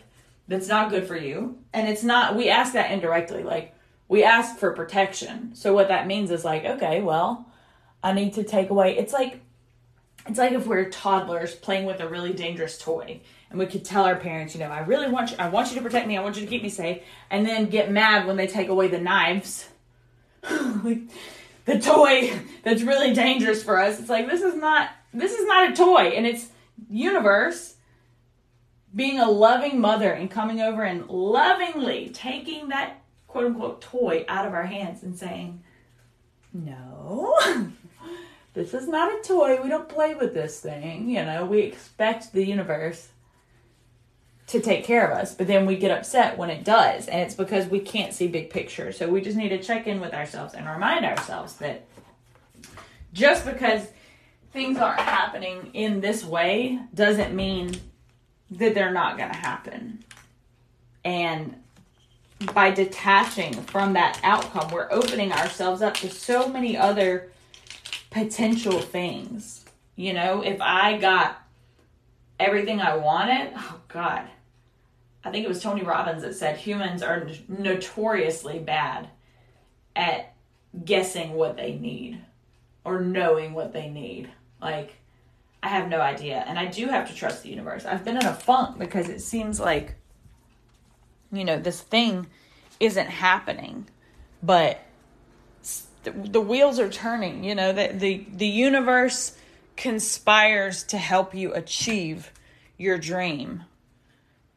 [0.47, 1.60] that's not good for you.
[1.71, 3.43] And it's not, we ask that indirectly.
[3.43, 3.75] Like,
[4.08, 5.53] we ask for protection.
[5.53, 7.47] So, what that means is, like, okay, well,
[8.01, 8.97] I need to take away.
[8.97, 9.42] It's like,
[10.27, 14.05] it's like if we're toddlers playing with a really dangerous toy and we could tell
[14.05, 16.21] our parents, you know, I really want you, I want you to protect me, I
[16.21, 18.99] want you to keep me safe, and then get mad when they take away the
[18.99, 19.67] knives.
[20.43, 23.99] the toy that's really dangerous for us.
[23.99, 26.49] It's like this is not this is not a toy and it's
[26.89, 27.75] universe
[28.95, 34.45] being a loving mother and coming over and lovingly taking that quote unquote toy out
[34.45, 35.63] of our hands and saying,
[36.53, 37.38] "No.
[38.53, 39.61] this is not a toy.
[39.61, 43.09] We don't play with this thing." You know, we expect the universe
[44.47, 47.33] to take care of us, but then we get upset when it does, and it's
[47.35, 48.91] because we can't see big picture.
[48.91, 51.85] So we just need to check in with ourselves and remind ourselves that
[53.13, 53.87] just because
[54.51, 57.75] things aren't happening in this way doesn't mean
[58.51, 60.03] that they're not going to happen.
[61.03, 61.55] And
[62.53, 67.31] by detaching from that outcome, we're opening ourselves up to so many other
[68.13, 69.65] potential things.
[69.95, 71.41] You know, if I got
[72.39, 74.28] everything I wanted, oh God,
[75.23, 79.10] I think it was Tony Robbins that said humans are notoriously bad
[79.95, 80.34] at
[80.86, 82.19] guessing what they need
[82.84, 84.30] or knowing what they need.
[84.62, 84.93] Like,
[85.62, 86.43] I have no idea.
[86.47, 87.86] And I do have to trust the universe.
[87.86, 89.95] I've been in a funk because it seems like,
[91.32, 92.28] you know, this thing
[92.80, 93.88] isn't happening,
[94.41, 94.82] but
[96.03, 97.43] the wheels are turning.
[97.43, 99.37] You know, the, the, the universe
[99.75, 102.31] conspires to help you achieve
[102.77, 103.63] your dream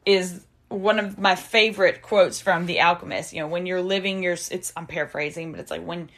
[0.04, 3.32] is one of my favorite quotes from The Alchemist.
[3.32, 6.10] You know, when you're living your, it's I'm paraphrasing, but it's like when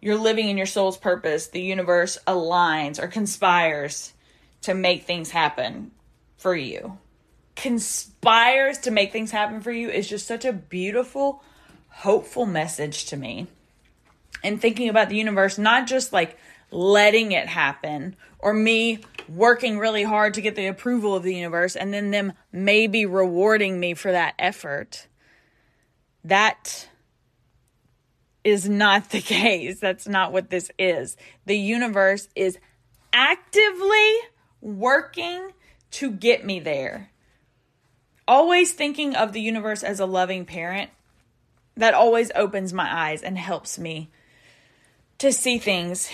[0.00, 4.12] you're living in your soul's purpose, the universe aligns or conspires
[4.62, 5.90] to make things happen
[6.36, 6.98] for you.
[7.54, 11.42] Conspires to make things happen for you is just such a beautiful,
[11.88, 13.46] hopeful message to me.
[14.42, 16.38] And thinking about the universe, not just like
[16.70, 21.76] letting it happen or me working really hard to get the approval of the universe
[21.76, 25.06] and then them maybe rewarding me for that effort.
[26.24, 26.88] That
[28.44, 29.80] is not the case.
[29.80, 31.16] That's not what this is.
[31.46, 32.58] The universe is
[33.12, 34.14] actively
[34.60, 35.52] working
[35.92, 37.10] to get me there.
[38.28, 40.90] always thinking of the universe as a loving parent,
[41.76, 44.10] that always opens my eyes and helps me
[45.18, 46.10] to see things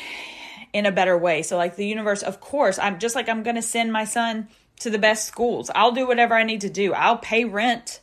[0.72, 1.42] in a better way.
[1.42, 4.48] So, like the universe, of course, I'm just like I'm going to send my son
[4.80, 5.70] to the best schools.
[5.74, 6.92] I'll do whatever I need to do.
[6.92, 8.00] I'll pay rent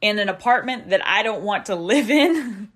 [0.00, 2.70] in an apartment that I don't want to live in.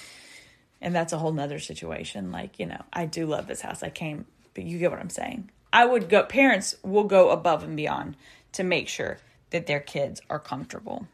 [0.80, 2.30] and that's a whole nother situation.
[2.32, 3.82] Like, you know, I do love this house.
[3.82, 5.50] I came, but you get what I'm saying.
[5.72, 8.16] I would go, parents will go above and beyond
[8.52, 9.18] to make sure
[9.50, 11.06] that their kids are comfortable.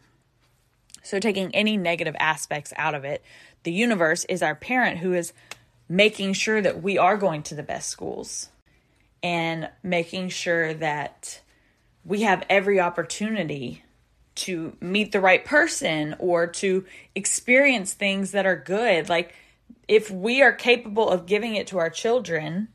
[1.02, 3.24] So, taking any negative aspects out of it,
[3.64, 5.32] the universe is our parent who is
[5.88, 8.48] making sure that we are going to the best schools
[9.22, 11.40] and making sure that
[12.04, 13.84] we have every opportunity
[14.34, 19.08] to meet the right person or to experience things that are good.
[19.08, 19.34] Like,
[19.86, 22.68] if we are capable of giving it to our children,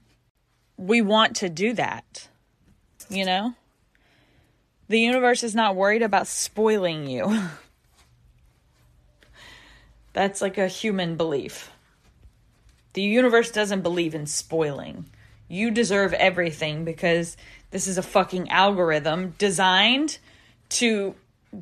[0.77, 2.27] we want to do that.
[3.09, 3.55] You know?
[4.87, 7.43] The universe is not worried about spoiling you.
[10.13, 11.71] That's like a human belief.
[12.97, 15.05] The universe doesn't believe in spoiling.
[15.47, 17.37] You deserve everything because
[17.69, 20.17] this is a fucking algorithm designed
[20.69, 21.13] to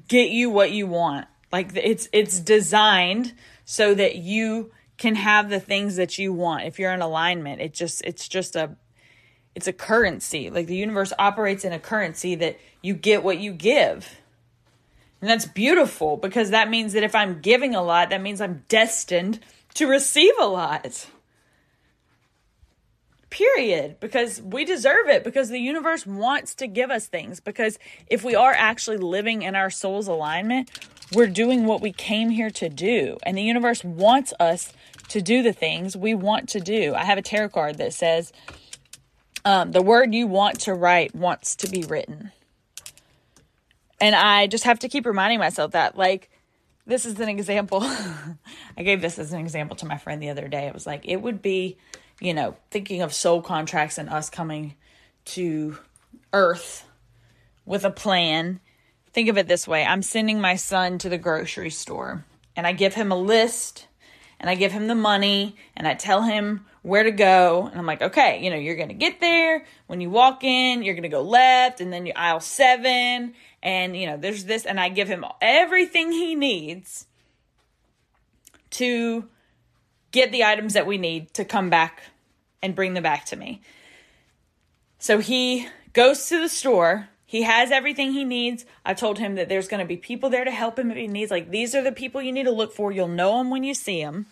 [0.08, 1.28] get you what you want.
[1.52, 3.34] Like it's it's designed
[3.66, 6.64] so that you can have the things that you want.
[6.68, 8.78] If you're in alignment, it just it's just a
[9.56, 10.50] it's a currency.
[10.50, 14.22] Like the universe operates in a currency that you get what you give.
[15.20, 18.64] And that's beautiful because that means that if I'm giving a lot, that means I'm
[18.70, 19.42] destined
[19.74, 21.08] to receive a lot.
[23.30, 24.00] Period.
[24.00, 27.40] Because we deserve it, because the universe wants to give us things.
[27.40, 30.70] Because if we are actually living in our soul's alignment,
[31.14, 33.18] we're doing what we came here to do.
[33.24, 34.74] And the universe wants us
[35.10, 36.94] to do the things we want to do.
[36.96, 38.34] I have a tarot card that says,
[39.44, 42.32] um, the word you want to write wants to be written.
[44.02, 46.30] And I just have to keep reminding myself that, like,
[46.88, 47.80] this is an example.
[48.78, 50.68] I gave this as an example to my friend the other day.
[50.68, 51.78] It was like, it would be,
[52.20, 54.76] you know, thinking of soul contracts and us coming
[55.26, 55.78] to
[56.34, 56.86] Earth
[57.66, 58.60] with a plan.
[59.14, 62.26] Think of it this way I'm sending my son to the grocery store,
[62.56, 63.88] and I give him a list,
[64.40, 67.68] and I give him the money, and I tell him where to go.
[67.68, 69.66] And I'm like, okay, you know, you're going to get there.
[69.88, 73.34] When you walk in, you're going to go left, and then you aisle seven,
[73.66, 77.08] and you know there's this and i give him everything he needs
[78.70, 79.28] to
[80.16, 82.02] get the items that we need to come back
[82.64, 83.62] and bring them back to me.
[84.98, 87.10] So he goes to the store.
[87.26, 88.66] He has everything he needs.
[88.86, 91.08] I told him that there's going to be people there to help him if he
[91.08, 92.94] needs like these are the people you need to look for.
[92.94, 94.26] You'll know them when you see them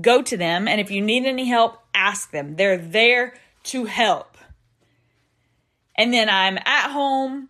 [0.00, 2.56] go to them and if you need any help ask them.
[2.56, 4.36] They're there to help.
[5.94, 7.48] And then i'm at home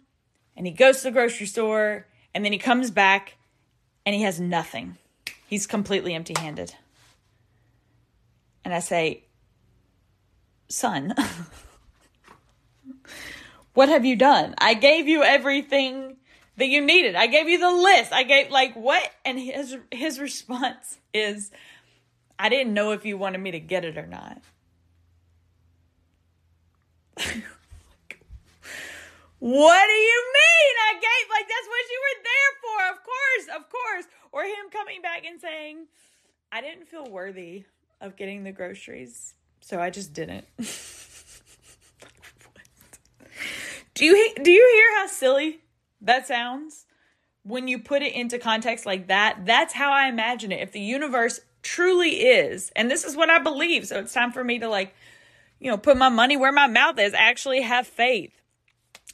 [0.56, 3.38] and he goes to the grocery store and then he comes back
[4.04, 4.98] and he has nothing.
[5.46, 6.74] He's completely empty handed.
[8.72, 9.24] And I say,
[10.66, 11.12] Son,
[13.74, 14.54] what have you done?
[14.56, 16.16] I gave you everything
[16.56, 17.14] that you needed.
[17.14, 18.14] I gave you the list.
[18.14, 19.06] I gave like what?
[19.26, 21.50] And his his response is,
[22.38, 24.40] I didn't know if you wanted me to get it or not.
[29.38, 30.74] What do you mean?
[30.88, 32.78] I gave like that's what you were there for.
[32.92, 34.06] Of course, of course.
[34.30, 35.88] Or him coming back and saying,
[36.52, 37.64] "I didn't feel worthy
[38.02, 40.44] of getting the groceries, so I just didn't."
[43.94, 45.60] do you do you hear how silly
[46.02, 46.84] that sounds?
[47.44, 50.60] When you put it into context like that, that's how I imagine it.
[50.60, 54.44] If the universe truly is, and this is what I believe, so it's time for
[54.44, 54.94] me to like,
[55.58, 58.32] you know, put my money where my mouth is, actually have faith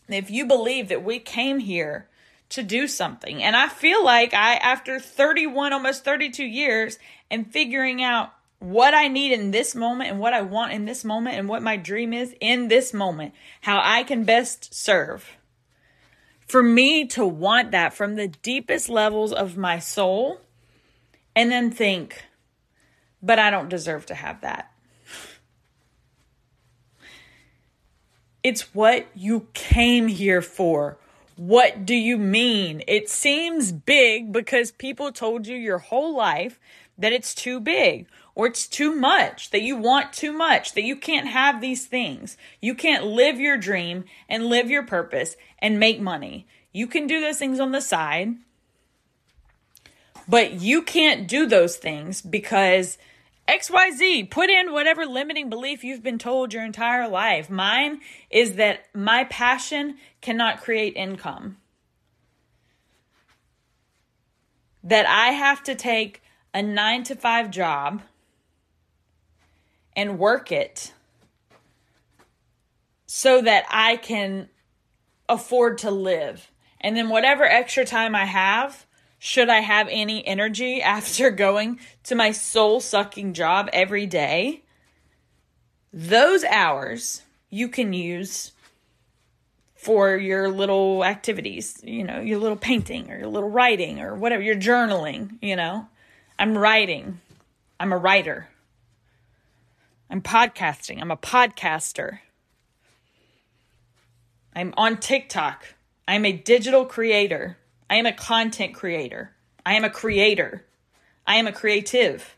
[0.08, 2.08] if you believe that we came here
[2.50, 6.98] to do something, and I feel like I, after 31, almost 32 years,
[7.30, 11.04] and figuring out what I need in this moment and what I want in this
[11.04, 15.36] moment and what my dream is in this moment, how I can best serve.
[16.46, 20.40] For me to want that from the deepest levels of my soul
[21.36, 22.24] and then think,
[23.22, 24.72] but I don't deserve to have that.
[28.42, 30.96] It's what you came here for.
[31.36, 32.82] What do you mean?
[32.88, 36.58] It seems big because people told you your whole life
[36.98, 40.96] that it's too big or it's too much, that you want too much, that you
[40.96, 42.36] can't have these things.
[42.60, 46.46] You can't live your dream and live your purpose and make money.
[46.72, 48.34] You can do those things on the side,
[50.28, 52.98] but you can't do those things because
[53.48, 57.48] XYZ, put in whatever limiting belief you've been told your entire life.
[57.48, 61.56] Mine is that my passion cannot create income.
[64.88, 66.22] that I have to take
[66.54, 68.02] a nine to five job
[69.94, 70.92] and work it
[73.06, 74.48] so that I can
[75.28, 76.50] afford to live.
[76.80, 78.86] And then whatever extra time I have,
[79.18, 84.62] should I have any energy after going to my soul sucking job every day,
[85.92, 88.52] those hours you can use
[89.74, 94.42] for your little activities, you know, your little painting or your little writing or whatever,
[94.42, 95.88] your journaling, you know.
[96.38, 97.20] I'm writing.
[97.80, 98.48] I'm a writer.
[100.10, 101.00] I'm podcasting.
[101.00, 102.20] I'm a podcaster.
[104.54, 105.74] I'm on TikTok.
[106.06, 107.58] I'm a digital creator.
[107.90, 109.32] I am a content creator.
[109.64, 110.64] I am a creator.
[111.26, 112.36] I am a creative.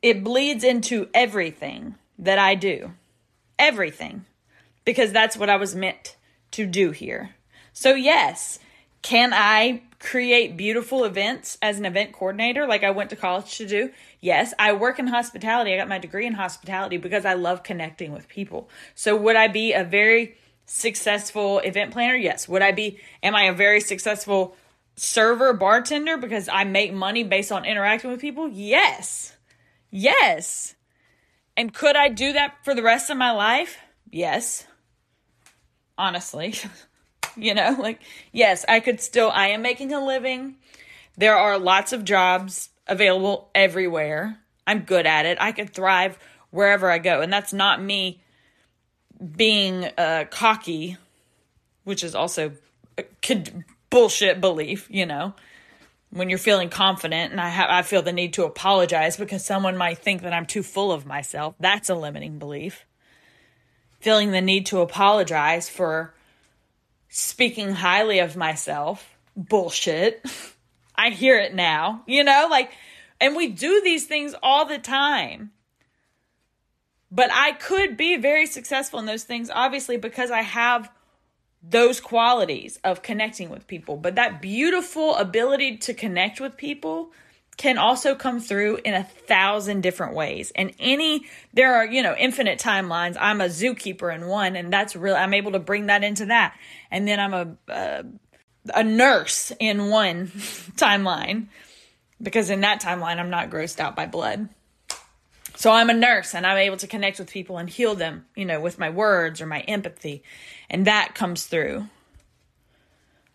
[0.00, 2.92] It bleeds into everything that I do
[3.62, 4.24] everything
[4.84, 6.16] because that's what I was meant
[6.52, 7.30] to do here.
[7.72, 8.58] So, yes,
[9.02, 13.66] can I create beautiful events as an event coordinator like I went to college to
[13.66, 13.90] do?
[14.20, 15.74] Yes, I work in hospitality.
[15.74, 18.68] I got my degree in hospitality because I love connecting with people.
[18.94, 20.36] So, would I be a very
[20.66, 22.14] successful event planner?
[22.14, 22.48] Yes.
[22.48, 24.56] Would I be, am I a very successful
[24.96, 28.48] server, bartender because I make money based on interacting with people?
[28.48, 29.36] Yes.
[29.90, 30.74] Yes.
[31.56, 33.78] And could I do that for the rest of my life?
[34.10, 34.66] Yes.
[35.98, 36.54] Honestly.
[37.36, 38.00] you know, like,
[38.32, 40.56] yes, I could still, I am making a living.
[41.16, 44.38] There are lots of jobs available everywhere.
[44.66, 45.38] I'm good at it.
[45.40, 46.18] I could thrive
[46.50, 47.20] wherever I go.
[47.20, 48.20] And that's not me
[49.36, 50.96] being uh, cocky,
[51.84, 52.52] which is also
[52.98, 53.04] a
[53.90, 55.34] bullshit belief, you know
[56.12, 59.76] when you're feeling confident and I have I feel the need to apologize because someone
[59.76, 61.54] might think that I'm too full of myself.
[61.58, 62.84] That's a limiting belief.
[64.00, 66.12] Feeling the need to apologize for
[67.14, 69.16] speaking highly of myself.
[69.36, 70.24] Bullshit.
[70.96, 72.02] I hear it now.
[72.06, 72.72] You know, like
[73.20, 75.52] and we do these things all the time.
[77.10, 80.90] But I could be very successful in those things obviously because I have
[81.62, 83.96] those qualities of connecting with people.
[83.98, 87.12] But that beautiful ability to connect with people
[87.56, 90.52] can also come through in a thousand different ways.
[90.56, 93.16] And any, there are, you know, infinite timelines.
[93.20, 96.56] I'm a zookeeper in one, and that's really, I'm able to bring that into that.
[96.90, 98.04] And then I'm a, a,
[98.74, 100.26] a nurse in one
[100.76, 101.48] timeline
[102.20, 104.48] because in that timeline, I'm not grossed out by blood.
[105.56, 108.44] So I'm a nurse and I'm able to connect with people and heal them, you
[108.44, 110.22] know, with my words or my empathy.
[110.70, 111.86] And that comes through.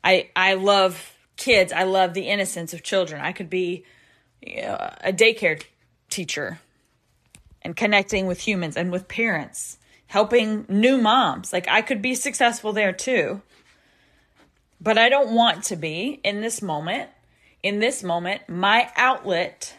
[0.04, 1.72] I I love kids.
[1.72, 3.22] I love the innocence of children.
[3.22, 3.86] I could be
[4.44, 5.64] a daycare
[6.10, 6.60] teacher
[7.62, 11.52] and connecting with humans and with parents, helping new moms.
[11.52, 13.42] Like I could be successful there too.
[14.80, 17.10] But I don't want to be in this moment.
[17.64, 19.76] In this moment, my outlet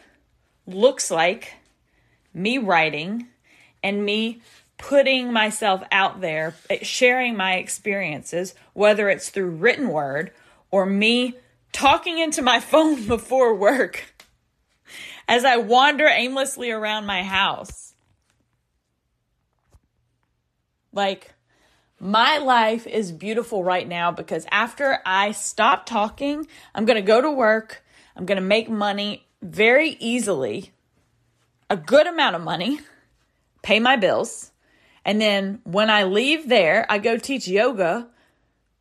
[0.67, 1.53] looks like
[2.33, 3.27] me writing
[3.81, 4.41] and me
[4.77, 10.31] putting myself out there, sharing my experiences, whether it's through written word
[10.69, 11.35] or me
[11.71, 14.13] talking into my phone before work
[15.29, 17.93] as I wander aimlessly around my house.
[20.91, 21.31] Like,
[21.99, 27.21] my life is beautiful right now because after I stop talking, I'm going to go
[27.21, 27.83] to work.
[28.15, 30.71] I'm going to make money very easily
[31.69, 32.79] a good amount of money,
[33.61, 34.51] pay my bills,
[35.05, 38.07] and then when I leave there, I go teach yoga.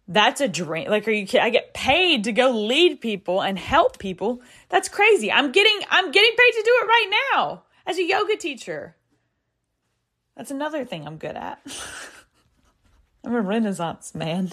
[0.08, 0.88] That's a dream.
[0.88, 1.46] Like, are you kidding?
[1.46, 4.40] I get paid to go lead people and help people.
[4.70, 5.30] That's crazy.
[5.30, 8.96] I'm getting I'm getting paid to do it right now as a yoga teacher.
[10.36, 11.60] That's another thing I'm good at.
[13.24, 14.52] I'm a renaissance man.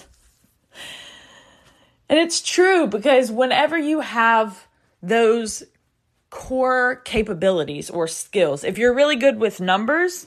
[2.08, 4.68] And it's true because whenever you have
[5.02, 5.64] those
[6.30, 8.64] core capabilities or skills.
[8.64, 10.26] If you're really good with numbers,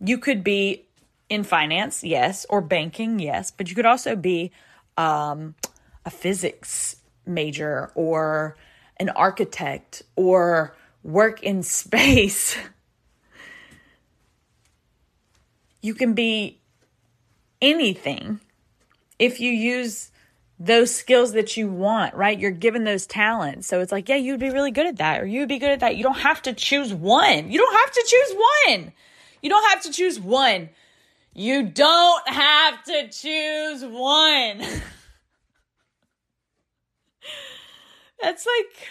[0.00, 0.86] you could be
[1.28, 4.52] in finance, yes, or banking, yes, but you could also be
[5.00, 5.54] um,
[6.04, 8.56] a physics major or
[8.98, 12.56] an architect or work in space.
[15.82, 16.60] you can be
[17.62, 18.40] anything
[19.18, 20.10] if you use
[20.58, 22.38] those skills that you want, right?
[22.38, 23.66] You're given those talents.
[23.66, 25.80] So it's like, yeah, you'd be really good at that or you'd be good at
[25.80, 25.96] that.
[25.96, 27.50] You don't have to choose one.
[27.50, 28.36] You don't have to choose
[28.66, 28.92] one.
[29.42, 30.68] You don't have to choose one.
[31.32, 34.58] You don't have to choose one.
[38.20, 38.88] that's like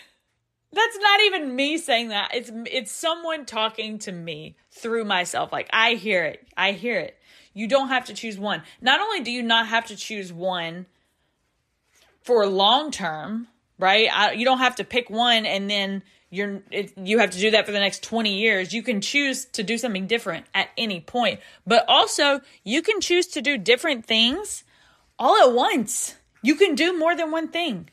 [0.72, 2.32] that's not even me saying that.
[2.34, 5.52] It's it's someone talking to me through myself.
[5.52, 6.48] Like I hear it.
[6.56, 7.18] I hear it.
[7.54, 8.64] You don't have to choose one.
[8.82, 10.86] Not only do you not have to choose one,
[12.22, 14.08] for long term, right?
[14.14, 17.52] I, you don't have to pick one and then you're it, you have to do
[17.52, 18.74] that for the next 20 years.
[18.74, 21.40] You can choose to do something different at any point.
[21.66, 24.64] But also, you can choose to do different things
[25.18, 26.16] all at once.
[26.42, 27.90] You can do more than one thing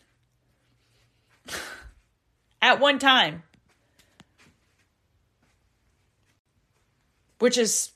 [2.62, 3.42] at one time.
[7.38, 7.90] Which is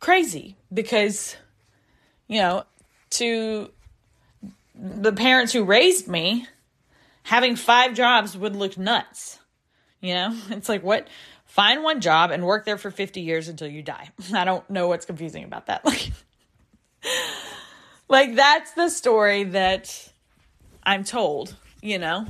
[0.00, 1.36] crazy because
[2.28, 2.64] you know,
[3.10, 3.70] to
[4.74, 6.46] the parents who raised me,
[7.24, 9.40] having five jobs would look nuts.
[10.00, 11.08] You know, it's like what?
[11.44, 14.10] Find one job and work there for 50 years until you die.
[14.34, 15.84] I don't know what's confusing about that.
[18.10, 20.12] Like, like that's the story that
[20.82, 22.26] I'm told, you know?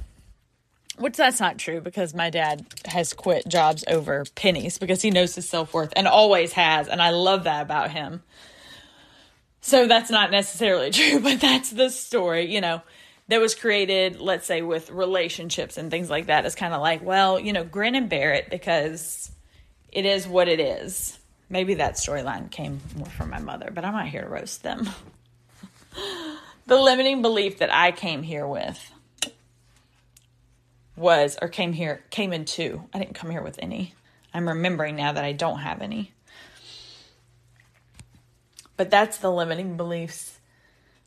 [0.98, 5.34] Which that's not true because my dad has quit jobs over pennies because he knows
[5.36, 6.88] his self worth and always has.
[6.88, 8.22] And I love that about him.
[9.60, 12.82] So that's not necessarily true, but that's the story, you know,
[13.28, 17.02] that was created, let's say, with relationships and things like that is kind of like,
[17.02, 19.30] well, you know, grin and bear it because
[19.92, 21.18] it is what it is.
[21.50, 24.88] Maybe that storyline came more from my mother, but I'm not here to roast them.
[26.66, 28.92] the limiting belief that I came here with
[30.96, 33.94] was, or came here, came in into, I didn't come here with any.
[34.32, 36.12] I'm remembering now that I don't have any.
[38.76, 40.37] But that's the limiting beliefs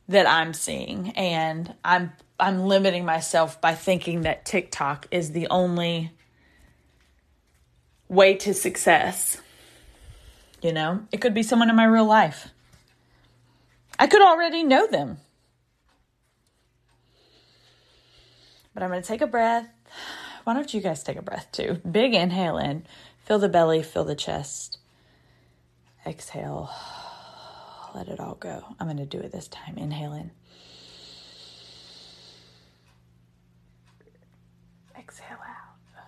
[0.08, 6.10] that I'm seeing and I'm I'm limiting myself by thinking that TikTok is the only
[8.08, 9.40] way to success.
[10.60, 12.48] You know, it could be someone in my real life.
[13.98, 15.18] I could already know them.
[18.74, 19.68] But I'm going to take a breath.
[20.44, 21.80] Why don't you guys take a breath too?
[21.88, 22.84] Big inhale in,
[23.24, 24.78] fill the belly, fill the chest.
[26.04, 26.70] Exhale
[27.94, 28.64] let it all go.
[28.78, 29.76] I'm going to do it this time.
[29.76, 30.30] Inhale in.
[34.98, 36.02] Exhale out.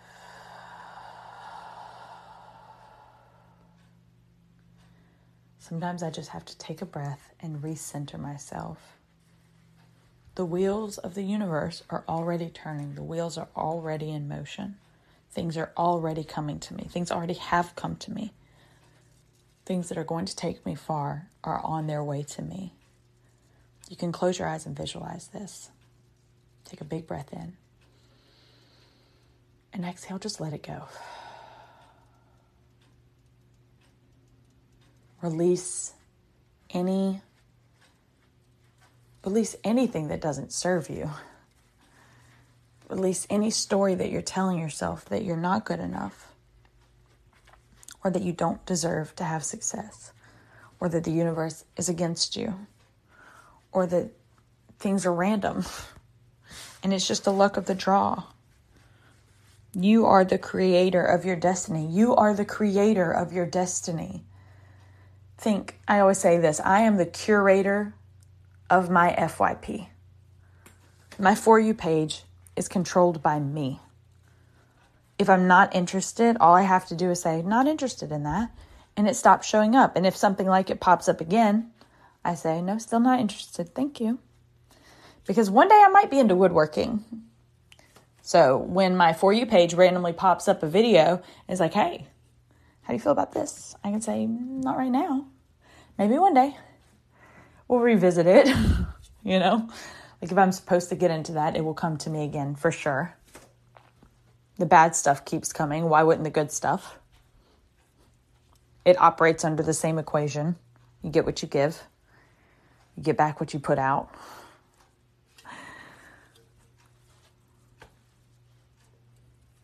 [5.58, 8.78] Sometimes I just have to take a breath and recenter myself.
[10.34, 14.76] The wheels of the universe are already turning, the wheels are already in motion.
[15.30, 18.32] Things are already coming to me, things already have come to me
[19.64, 22.74] things that are going to take me far are on their way to me.
[23.88, 25.70] You can close your eyes and visualize this.
[26.64, 27.54] Take a big breath in.
[29.72, 30.84] And exhale, just let it go.
[35.20, 35.92] Release
[36.70, 37.20] any
[39.24, 41.10] release anything that doesn't serve you.
[42.90, 46.33] Release any story that you're telling yourself that you're not good enough
[48.04, 50.12] or that you don't deserve to have success,
[50.78, 52.66] or that the universe is against you,
[53.72, 54.10] or that
[54.78, 55.64] things are random
[56.84, 58.24] and it's just the luck of the draw.
[59.72, 61.86] You are the creator of your destiny.
[61.86, 64.22] You are the creator of your destiny.
[65.38, 67.94] Think, I always say this I am the curator
[68.70, 69.88] of my FYP.
[71.18, 72.22] My For You page
[72.54, 73.80] is controlled by me
[75.24, 78.50] if I'm not interested, all I have to do is say, not interested in that,
[78.94, 79.96] and it stops showing up.
[79.96, 81.70] And if something like it pops up again,
[82.22, 83.74] I say, no, still not interested.
[83.74, 84.18] Thank you.
[85.26, 87.02] Because one day I might be into woodworking.
[88.20, 92.06] So when my For You page randomly pops up a video, it's like, hey,
[92.82, 93.74] how do you feel about this?
[93.82, 95.26] I can say, not right now.
[95.96, 96.54] Maybe one day
[97.66, 98.46] we'll revisit it.
[99.24, 99.70] you know,
[100.20, 102.70] like if I'm supposed to get into that, it will come to me again for
[102.70, 103.16] sure.
[104.58, 105.88] The bad stuff keeps coming.
[105.88, 106.98] Why wouldn't the good stuff?
[108.84, 110.56] It operates under the same equation.
[111.02, 111.82] You get what you give,
[112.96, 114.10] you get back what you put out.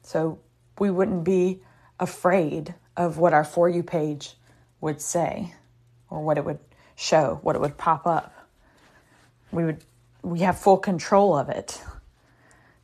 [0.03, 0.41] So
[0.79, 1.63] we wouldn't be
[2.01, 4.35] afraid of what our For You page
[4.81, 5.55] would say
[6.09, 6.59] or what it would
[6.97, 8.35] show, what it would pop up.
[9.53, 9.85] We would
[10.23, 11.81] we have full control of it.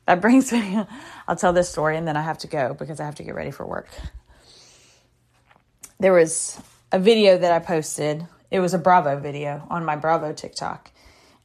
[0.07, 0.83] That brings me,
[1.27, 3.35] I'll tell this story and then I have to go because I have to get
[3.35, 3.89] ready for work.
[5.99, 6.59] There was
[6.91, 8.25] a video that I posted.
[8.49, 10.91] It was a Bravo video on my Bravo TikTok.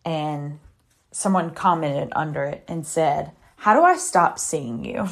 [0.05, 0.61] And
[1.11, 5.09] someone commented under it and said, How do I stop seeing you?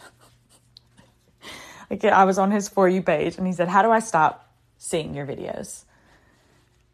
[1.90, 4.52] like I was on his For You page and he said, How do I stop
[4.78, 5.84] seeing your videos?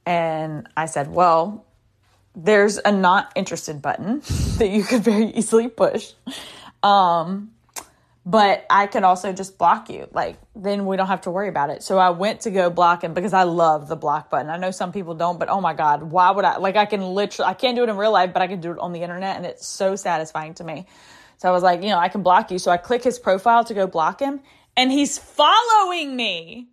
[0.05, 1.65] And I said, Well,
[2.35, 4.21] there's a not interested button
[4.59, 6.13] that you could very easily push.
[6.83, 7.51] Um,
[8.27, 10.09] but I can also just block you.
[10.13, 11.83] Like, then we don't have to worry about it.
[11.83, 14.49] So I went to go block him because I love the block button.
[14.49, 16.57] I know some people don't, but oh my God, why would I?
[16.57, 18.73] Like, I can literally, I can't do it in real life, but I can do
[18.73, 20.87] it on the internet, and it's so satisfying to me.
[21.37, 22.59] So I was like, you know, I can block you.
[22.59, 24.41] So I click his profile to go block him,
[24.75, 26.71] and he's following me.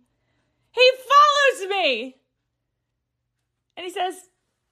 [0.70, 2.16] He follows me.
[3.76, 4.14] And he says,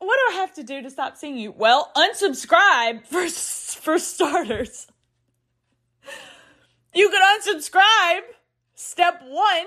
[0.01, 1.53] What do I have to do to stop seeing you?
[1.53, 3.29] Well, unsubscribe for,
[3.81, 4.87] for starters.
[6.95, 8.23] You can unsubscribe.
[8.75, 9.67] Step one,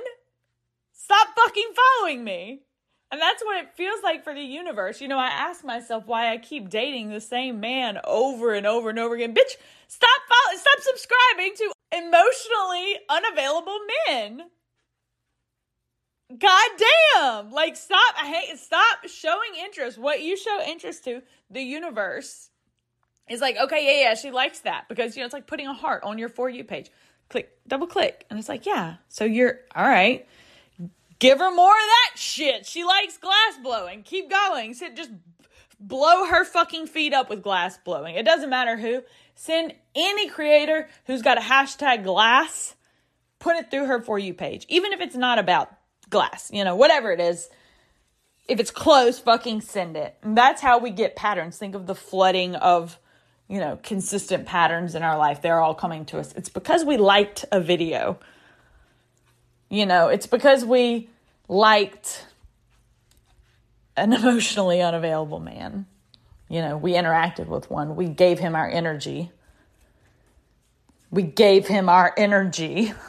[0.91, 2.63] stop fucking following me.
[3.11, 4.99] And that's what it feels like for the universe.
[4.99, 8.89] You know, I ask myself why I keep dating the same man over and over
[8.89, 9.35] and over again.
[9.35, 9.55] Bitch,
[9.87, 14.49] stop follow- stop subscribing to emotionally unavailable men.
[16.37, 16.69] God
[17.15, 17.51] damn.
[17.51, 19.97] Like stop I hate stop showing interest.
[19.97, 22.49] What you show interest to, the universe
[23.29, 24.87] is like, okay, yeah, yeah, she likes that.
[24.89, 26.89] Because you know, it's like putting a heart on your for you page
[27.29, 28.25] click, double click.
[28.29, 28.95] And it's like, yeah.
[29.09, 30.27] So you're all right.
[31.19, 32.65] Give her more of that shit.
[32.65, 34.03] She likes glass blowing.
[34.03, 34.73] Keep going.
[34.73, 35.11] So just
[35.79, 38.15] blow her fucking feet up with glass blowing.
[38.15, 39.03] It doesn't matter who.
[39.35, 42.75] Send any creator who's got a hashtag glass,
[43.39, 44.65] put it through her for you page.
[44.69, 45.71] Even if it's not about
[46.13, 47.49] glass, you know, whatever it is.
[48.47, 50.15] If it's close, fucking send it.
[50.21, 51.57] And that's how we get patterns.
[51.57, 52.97] Think of the flooding of
[53.47, 55.41] you know, consistent patterns in our life.
[55.41, 56.33] They're all coming to us.
[56.33, 58.17] It's because we liked a video.
[59.69, 61.09] You know, it's because we
[61.47, 62.25] liked
[63.95, 65.85] an emotionally unavailable man.
[66.49, 67.95] You know, we interacted with one.
[67.95, 69.31] We gave him our energy.
[71.11, 72.93] We gave him our energy.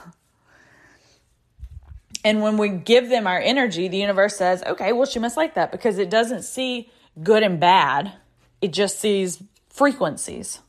[2.25, 5.55] And when we give them our energy, the universe says, okay, well, she must like
[5.55, 6.91] that because it doesn't see
[7.23, 8.15] good and bad.
[8.63, 10.61] It just sees frequencies.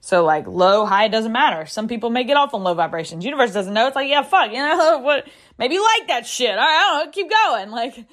[0.00, 1.66] So like low, high doesn't matter.
[1.66, 3.24] Some people may get off on low vibrations.
[3.24, 3.88] Universe doesn't know.
[3.88, 5.28] It's like, yeah, fuck, you know, what
[5.58, 6.50] maybe you like that shit.
[6.50, 7.70] All right, I don't know, keep going.
[7.70, 8.06] Like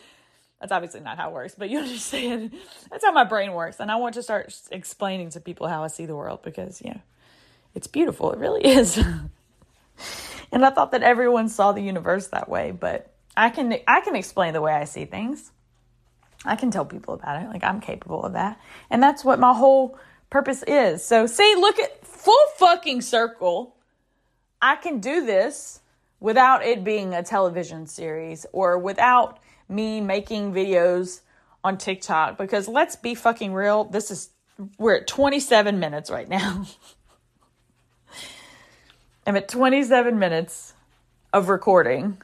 [0.59, 2.53] that's obviously not how it works, but you understand.
[2.89, 3.79] That's how my brain works.
[3.79, 6.97] And I want to start explaining to people how I see the world because, yeah,
[7.75, 8.31] it's beautiful.
[8.31, 8.99] It really is.
[10.53, 14.15] and I thought that everyone saw the universe that way, but I can I can
[14.15, 15.51] explain the way I see things.
[16.45, 17.49] I can tell people about it.
[17.49, 18.59] Like I'm capable of that.
[18.89, 19.97] And that's what my whole
[20.29, 21.03] purpose is.
[21.03, 23.75] So, see, look at full fucking circle.
[24.61, 25.81] I can do this
[26.19, 29.39] without it being a television series or without
[29.69, 31.21] me making videos
[31.63, 33.85] on TikTok because let's be fucking real.
[33.85, 34.29] This is,
[34.77, 36.65] we're at 27 minutes right now.
[39.25, 40.73] I'm at 27 minutes
[41.31, 42.17] of recording.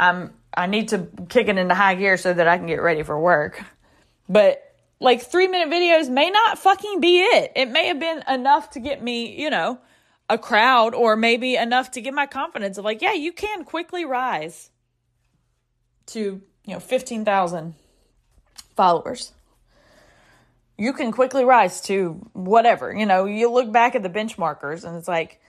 [0.00, 3.02] I'm I need to kick it into high gear so that I can get ready
[3.02, 3.62] for work.
[4.28, 4.62] But
[5.00, 7.52] like three minute videos may not fucking be it.
[7.56, 9.78] It may have been enough to get me, you know,
[10.28, 14.04] a crowd or maybe enough to get my confidence of like, yeah, you can quickly
[14.04, 14.70] rise
[16.06, 17.74] to, you know, 15,000
[18.76, 19.32] followers.
[20.82, 24.96] You can quickly rise to whatever, you know, you look back at the benchmarkers and
[24.96, 25.40] it's like,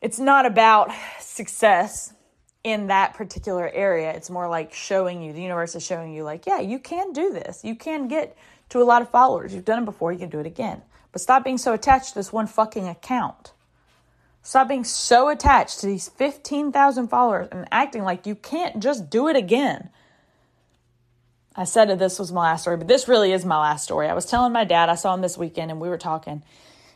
[0.00, 0.90] it's not about
[1.20, 2.14] success
[2.64, 4.10] in that particular area.
[4.12, 7.30] It's more like showing you, the universe is showing you, like, yeah, you can do
[7.30, 7.62] this.
[7.62, 8.34] You can get
[8.70, 9.52] to a lot of followers.
[9.52, 10.80] You've done it before, you can do it again.
[11.12, 13.52] But stop being so attached to this one fucking account.
[14.40, 19.28] Stop being so attached to these 15,000 followers and acting like you can't just do
[19.28, 19.90] it again.
[21.56, 24.08] I said that this was my last story, but this really is my last story.
[24.08, 26.42] I was telling my dad, I saw him this weekend and we were talking.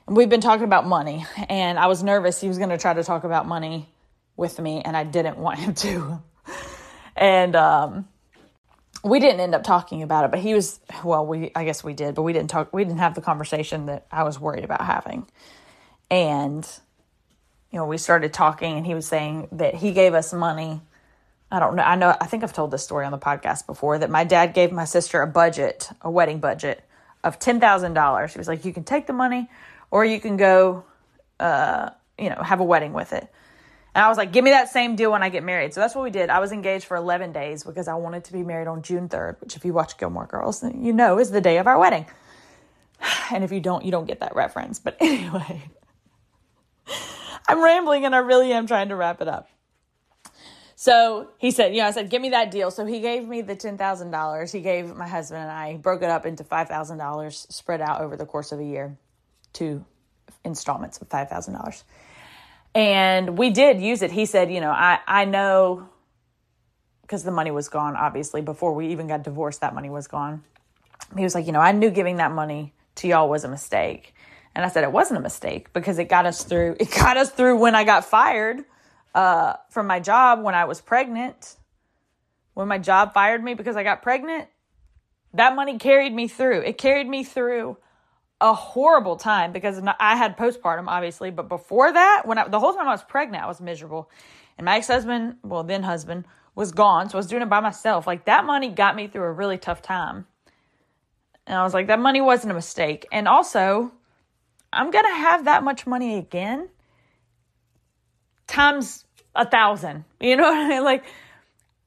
[0.07, 1.25] And we've been talking about money.
[1.49, 3.89] And I was nervous he was going to try to talk about money
[4.37, 6.23] with me, and I didn't want him to.
[7.17, 8.09] and um,
[9.05, 11.25] we didn't end up talking about it, but he was well.
[11.25, 12.73] We I guess we did, but we didn't talk.
[12.73, 15.27] We didn't have the conversation that I was worried about having.
[16.11, 16.67] And
[17.71, 20.81] you know, we started talking, and he was saying that he gave us money.
[21.51, 21.83] I don't know.
[21.83, 22.17] I know.
[22.21, 24.85] I think I've told this story on the podcast before that my dad gave my
[24.85, 26.85] sister a budget, a wedding budget
[27.25, 28.33] of ten thousand dollars.
[28.33, 29.51] He was like, "You can take the money,
[29.91, 30.85] or you can go,
[31.41, 33.29] uh, you know, have a wedding with it."
[33.95, 35.75] And I was like, give me that same deal when I get married.
[35.75, 36.31] So that's what we did.
[36.31, 39.41] I was engaged for 11 days because I wanted to be married on June 3rd,
[39.41, 42.07] which, if you watch Gilmore Girls, you know is the day of our wedding.
[43.33, 44.79] And if you don't, you don't get that reference.
[44.81, 45.63] But anyway,
[47.49, 49.49] I'm rambling and I really am trying to wrap it up.
[50.81, 52.71] So he said, you know, I said, give me that deal.
[52.71, 54.51] So he gave me the $10,000.
[54.51, 58.25] He gave my husband and I, broke it up into $5,000 spread out over the
[58.25, 58.97] course of a year,
[59.53, 59.85] two
[60.43, 61.83] installments of $5,000
[62.75, 64.11] and we did use it.
[64.11, 65.87] He said, you know, I, I know
[67.03, 70.45] because the money was gone, obviously, before we even got divorced, that money was gone.
[71.15, 74.15] He was like, you know, I knew giving that money to y'all was a mistake.
[74.55, 76.77] And I said it wasn't a mistake because it got us through.
[76.81, 78.65] It got us through when I got fired
[79.15, 81.57] uh, from my job when I was pregnant.
[82.55, 84.49] When my job fired me because I got pregnant,
[85.35, 86.61] that money carried me through.
[86.61, 87.77] It carried me through
[88.41, 91.31] a horrible time because I had postpartum, obviously.
[91.31, 94.11] But before that, when I, the whole time I was pregnant, I was miserable.
[94.59, 97.09] And my ex husband, well, then husband, was gone.
[97.09, 98.07] So I was doing it by myself.
[98.07, 100.27] Like that money got me through a really tough time.
[101.47, 103.07] And I was like, that money wasn't a mistake.
[103.13, 103.93] And also,
[104.73, 106.69] I'm going to have that much money again
[108.51, 110.05] times a thousand.
[110.21, 110.85] You know what I mean?
[110.85, 111.05] Like,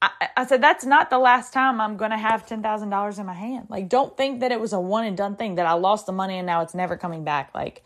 [0.02, 3.32] I, I said, that's not the last time I'm going to have $10,000 in my
[3.34, 3.68] hand.
[3.70, 6.12] Like, don't think that it was a one and done thing, that I lost the
[6.12, 7.50] money and now it's never coming back.
[7.54, 7.82] Like,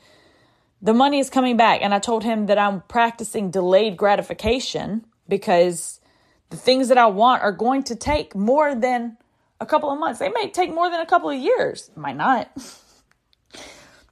[0.81, 1.81] the money is coming back.
[1.83, 6.01] And I told him that I'm practicing delayed gratification because
[6.51, 9.19] the things that I want are going to take more than
[9.61, 10.19] a couple of months.
[10.19, 11.91] They may take more than a couple of years.
[11.97, 12.51] Might not.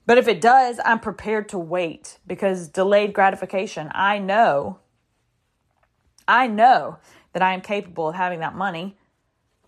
[0.07, 4.79] but if it does, I'm prepared to wait because delayed gratification, I know,
[6.29, 6.99] I know
[7.33, 8.97] that I am capable of having that money.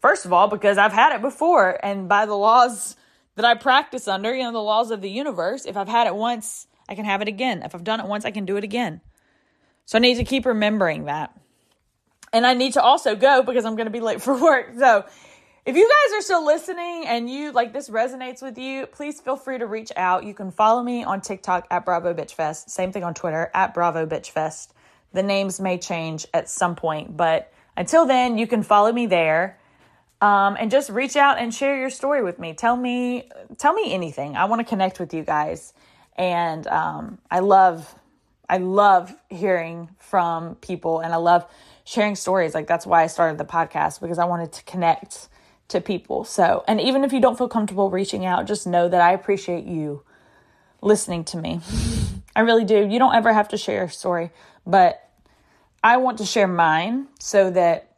[0.01, 2.95] First of all, because I've had it before, and by the laws
[3.35, 6.15] that I practice under, you know, the laws of the universe, if I've had it
[6.15, 7.63] once, I can have it again.
[7.63, 9.01] If I've done it once, I can do it again.
[9.87, 11.37] So I need to keep remembering that.
[12.33, 14.73] And I need to also go because I'm going to be late for work.
[14.79, 15.05] So
[15.69, 19.37] if you guys are still listening and you like this resonates with you, please feel
[19.37, 20.25] free to reach out.
[20.25, 22.71] You can follow me on TikTok at Bravo Bitch Fest.
[22.71, 24.73] Same thing on Twitter at Bravo Bitch Fest.
[25.13, 29.59] The names may change at some point, but until then, you can follow me there.
[30.23, 32.55] Um, and just reach out and share your story with me.
[32.55, 34.37] Tell me, tell me anything.
[34.37, 35.75] I want to connect with you guys,
[36.17, 37.95] and um, I love,
[38.49, 41.47] I love hearing from people, and I love
[41.85, 42.55] sharing stories.
[42.55, 45.29] Like that's why I started the podcast because I wanted to connect
[45.69, 46.25] to people.
[46.25, 49.65] So, and even if you don't feel comfortable reaching out, just know that I appreciate
[49.65, 50.03] you
[50.81, 51.61] listening to me.
[52.37, 52.87] I really do.
[52.87, 54.31] You don't ever have to share a story,
[54.67, 55.09] but
[55.83, 57.97] I want to share mine so that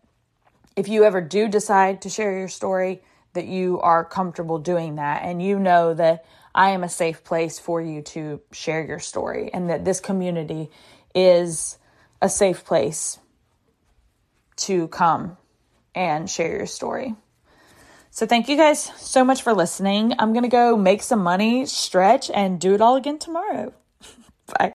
[0.77, 3.03] if you ever do decide to share your story,
[3.33, 7.59] that you are comfortable doing that and you know that I am a safe place
[7.59, 10.71] for you to share your story and that this community
[11.15, 11.79] is
[12.21, 13.19] a safe place
[14.57, 15.37] to come
[15.95, 17.15] and share your story.
[18.11, 20.15] So, thank you guys so much for listening.
[20.19, 23.73] I'm going to go make some money, stretch, and do it all again tomorrow.
[24.59, 24.69] Bye.